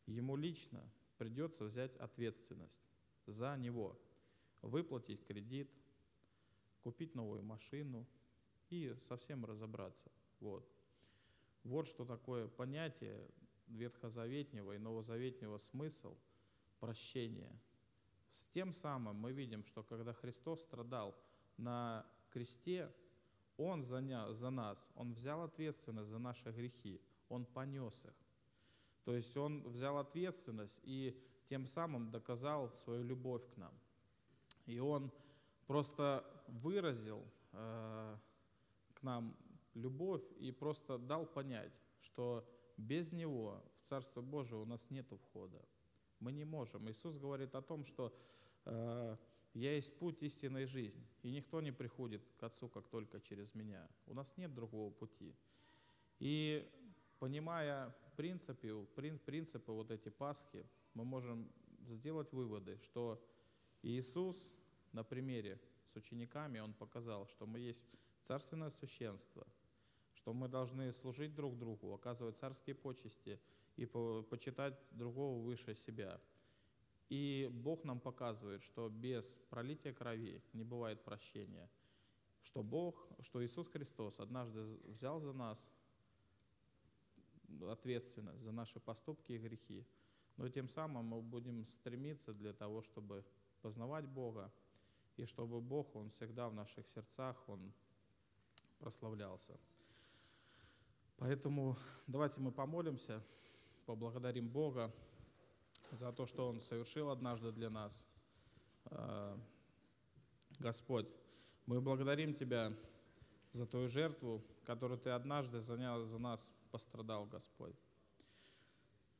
ему 0.07 0.37
лично 0.37 0.83
придется 1.19 1.65
взять 1.65 1.95
ответственность 1.97 2.81
за 3.29 3.57
него, 3.57 3.97
выплатить 4.63 5.25
кредит, 5.25 5.71
купить 6.83 7.15
новую 7.15 7.43
машину 7.43 8.07
и 8.71 8.95
совсем 9.09 9.45
разобраться. 9.45 10.11
Вот. 10.41 10.69
Вот 11.63 11.87
что 11.87 12.05
такое 12.05 12.49
понятие 12.49 13.29
ветхозаветнего 13.69 14.73
и 14.73 14.79
новозаветнего 14.79 15.59
смысл– 15.59 16.17
прощения. 16.81 17.53
С 18.33 18.47
тем 18.47 18.73
самым 18.73 19.17
мы 19.17 19.33
видим, 19.33 19.65
что 19.65 19.83
когда 19.83 20.13
Христос 20.13 20.63
страдал 20.63 21.15
на 21.57 22.07
кресте, 22.31 22.93
Он 23.57 23.83
за, 23.83 24.33
за 24.33 24.51
нас, 24.51 24.89
Он 24.95 25.13
взял 25.13 25.43
ответственность 25.43 26.09
за 26.09 26.19
наши 26.19 26.51
грехи, 26.51 27.01
Он 27.29 27.45
понес 27.45 28.05
их. 28.05 28.15
То 29.09 29.17
есть 29.17 29.35
Он 29.39 29.63
взял 29.63 29.97
ответственность 29.97 30.83
и 30.85 31.19
тем 31.49 31.65
самым 31.65 32.11
доказал 32.11 32.71
свою 32.75 33.03
любовь 33.03 33.43
к 33.55 33.57
нам. 33.57 33.73
И 34.67 34.79
Он 34.81 35.11
просто 35.67 36.23
выразил 36.47 37.25
э, 37.53 38.17
к 38.93 39.03
нам 39.03 39.35
любовь 39.73 40.23
и 40.39 40.53
просто 40.53 40.99
дал 40.99 41.25
понять, 41.25 41.73
что 42.03 42.47
без 42.77 43.13
Него 43.13 43.65
в 43.81 43.89
Царство 43.89 44.21
Божие 44.21 44.61
у 44.61 44.67
нас 44.67 44.91
нет 44.91 45.07
входа. 45.11 45.65
Мы 46.21 46.31
не 46.31 46.45
можем. 46.45 46.87
Иисус 46.91 47.17
говорит 47.17 47.55
о 47.55 47.63
том, 47.63 47.85
что 47.85 48.15
э, 48.67 49.17
«Я 49.55 49.75
есть 49.75 49.99
путь 49.99 50.23
истинной 50.23 50.67
жизни, 50.67 51.09
и 51.23 51.31
никто 51.31 51.63
не 51.63 51.73
приходит 51.73 52.21
к 52.37 52.43
Отцу, 52.43 52.69
как 52.69 52.87
только 52.89 53.21
через 53.21 53.55
Меня». 53.55 53.89
У 54.07 54.13
нас 54.13 54.37
нет 54.37 54.55
другого 54.55 54.91
пути. 54.91 55.35
И 56.19 56.71
понимая 57.19 57.95
принципы, 58.19 58.87
принципы 59.25 59.73
вот 59.73 59.91
эти 59.91 60.11
Пасхи, 60.11 60.67
мы 60.95 61.05
можем 61.05 61.49
сделать 61.89 62.33
выводы, 62.33 62.79
что 62.83 63.25
Иисус 63.83 64.37
на 64.93 65.05
примере 65.05 65.59
с 65.93 65.97
учениками, 65.97 66.59
Он 66.59 66.75
показал, 66.75 67.27
что 67.29 67.47
мы 67.47 67.61
есть 67.61 67.87
царственное 68.23 68.71
священство, 68.71 69.47
что 70.15 70.35
мы 70.35 70.49
должны 70.49 70.93
служить 70.93 71.35
друг 71.35 71.57
другу, 71.57 71.95
оказывать 71.95 72.37
царские 72.37 72.75
почести– 72.75 73.41
и 73.79 73.87
почитать 74.29 74.75
другого 74.91 75.41
выше 75.41 75.75
себя. 75.75 76.21
И 77.09 77.49
Бог 77.51 77.85
нам 77.85 78.01
показывает, 78.01 78.63
что 78.63 78.89
без 78.89 79.25
пролития 79.49 79.95
крови 79.95 80.43
не 80.53 80.65
бывает 80.65 81.05
прощения. 81.05 81.71
Что 82.43 82.63
Бог, 82.63 83.09
что 83.21 83.43
Иисус 83.45 83.69
Христос 83.69 84.19
однажды 84.19 84.61
взял 84.85 85.21
за 85.21 85.33
нас 85.33 85.59
ответственность 87.69 88.43
за 88.43 88.53
наши 88.53 88.81
поступки 88.81 89.33
и 89.33 89.39
грехи. 89.39 89.87
Но 90.37 90.49
тем 90.49 90.69
самым 90.69 91.07
мы 91.07 91.21
будем 91.21 91.67
стремиться 91.67 92.33
для 92.33 92.53
того, 92.53 92.83
чтобы 92.83 93.25
познавать 93.61 94.07
Бога, 94.07 94.53
и 95.17 95.25
чтобы 95.25 95.61
Бог, 95.61 95.97
Он 95.97 96.11
всегда 96.11 96.49
в 96.49 96.55
наших 96.55 96.87
сердцах, 96.87 97.37
Он 97.49 97.73
прославлялся. 98.79 99.59
Поэтому 101.17 101.77
давайте 102.07 102.41
мы 102.41 102.53
помолимся, 102.53 103.21
поблагодарим 103.87 104.49
Бога 104.49 104.95
за 105.91 106.13
то, 106.13 106.27
что 106.27 106.49
Он 106.49 106.61
совершил 106.61 107.11
однажды 107.11 107.51
для 107.51 107.71
нас. 107.71 108.07
А, 108.85 109.37
Господь, 110.61 111.09
мы 111.67 111.81
благодарим 111.81 112.35
Тебя 112.35 112.73
за 113.53 113.67
Твою 113.67 113.89
жертву, 113.89 114.43
которую 114.65 114.99
Ты 114.99 115.11
однажды 115.11 115.61
занял 115.61 116.05
за 116.05 116.19
нас 116.19 116.53
пострадал, 116.71 117.27
Господь. 117.27 117.77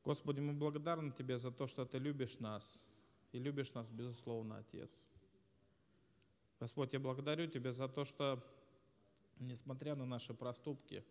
Господи, 0.03 0.39
мы 0.39 0.53
благодарны 0.53 1.11
Тебе 1.11 1.37
за 1.37 1.51
то, 1.51 1.67
что 1.67 1.85
Ты 1.85 1.97
любишь 1.97 2.39
нас, 2.39 2.83
и 3.31 3.39
любишь 3.39 3.73
нас, 3.73 3.89
безусловно, 3.91 4.57
Отец. 4.57 4.89
Господь, 6.59 6.93
я 6.93 6.99
благодарю 6.99 7.47
Тебя 7.47 7.73
за 7.73 7.87
то, 7.87 8.05
что, 8.05 8.43
несмотря 9.39 9.95
на 9.95 10.05
наши 10.05 10.33
проступки, 10.33 11.03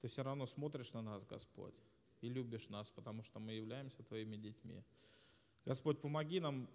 Ты 0.00 0.08
все 0.08 0.22
равно 0.22 0.46
смотришь 0.46 0.92
на 0.92 1.02
нас, 1.02 1.24
Господь, 1.24 1.74
и 2.20 2.28
любишь 2.28 2.68
нас, 2.68 2.90
потому 2.90 3.22
что 3.22 3.38
мы 3.40 3.52
являемся 3.52 4.02
Твоими 4.02 4.36
детьми. 4.36 4.82
Господь, 5.64 6.00
помоги 6.00 6.40
нам 6.40 6.68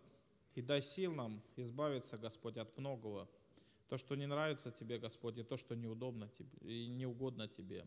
и 0.55 0.61
дай 0.61 0.81
сил 0.81 1.13
нам 1.13 1.41
избавиться, 1.55 2.17
Господь, 2.17 2.57
от 2.57 2.77
многого. 2.77 3.29
То, 3.91 3.97
что 3.97 4.15
не 4.15 4.25
нравится 4.25 4.71
Тебе, 4.71 4.97
Господь, 4.99 5.37
и 5.37 5.43
то, 5.43 5.57
что 5.57 5.75
неудобно 5.75 6.29
Тебе, 6.29 6.57
и 6.61 6.87
не 6.87 7.05
угодно 7.05 7.49
Тебе. 7.49 7.85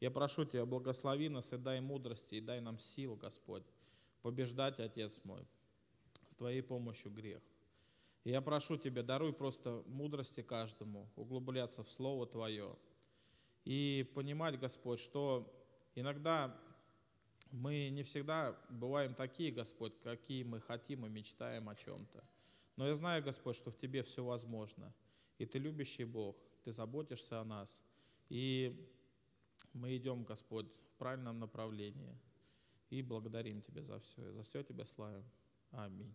Я 0.00 0.10
прошу 0.10 0.44
Тебя, 0.44 0.66
благослови 0.66 1.28
нас 1.28 1.52
и 1.52 1.56
дай 1.56 1.80
мудрости, 1.80 2.34
и 2.34 2.40
дай 2.40 2.60
нам 2.60 2.80
сил, 2.80 3.14
Господь, 3.14 3.62
побеждать, 4.22 4.80
Отец 4.80 5.20
мой, 5.22 5.46
с 6.26 6.34
Твоей 6.34 6.60
помощью 6.60 7.12
грех. 7.12 7.40
И 8.24 8.30
я 8.30 8.40
прошу 8.40 8.78
Тебя, 8.78 9.04
даруй 9.04 9.32
просто 9.32 9.84
мудрости 9.86 10.42
каждому, 10.42 11.08
углубляться 11.14 11.84
в 11.84 11.90
Слово 11.92 12.26
Твое 12.26 12.74
и 13.64 14.10
понимать, 14.16 14.58
Господь, 14.58 14.98
что 14.98 15.48
иногда 15.94 16.52
мы 17.52 17.90
не 17.90 18.02
всегда 18.02 18.58
бываем 18.70 19.14
такие, 19.14 19.52
Господь, 19.52 19.92
какие 20.02 20.42
мы 20.42 20.60
хотим 20.60 21.06
и 21.06 21.08
мечтаем 21.08 21.68
о 21.68 21.76
чем-то. 21.76 22.24
Но 22.74 22.88
я 22.88 22.96
знаю, 22.96 23.22
Господь, 23.22 23.54
что 23.54 23.70
в 23.70 23.78
Тебе 23.78 24.02
все 24.02 24.24
возможно. 24.24 24.92
И 25.38 25.46
Ты 25.46 25.58
любящий 25.58 26.04
Бог, 26.04 26.36
Ты 26.64 26.72
заботишься 26.72 27.40
о 27.40 27.44
нас. 27.44 27.80
И 28.28 28.88
мы 29.72 29.96
идем, 29.96 30.24
Господь, 30.24 30.66
в 30.66 30.98
правильном 30.98 31.38
направлении 31.38 32.18
и 32.90 33.02
благодарим 33.02 33.62
Тебя 33.62 33.82
за 33.82 34.00
все. 34.00 34.32
За 34.32 34.42
все 34.42 34.62
Тебя 34.62 34.84
славим. 34.84 35.24
Аминь. 35.70 36.14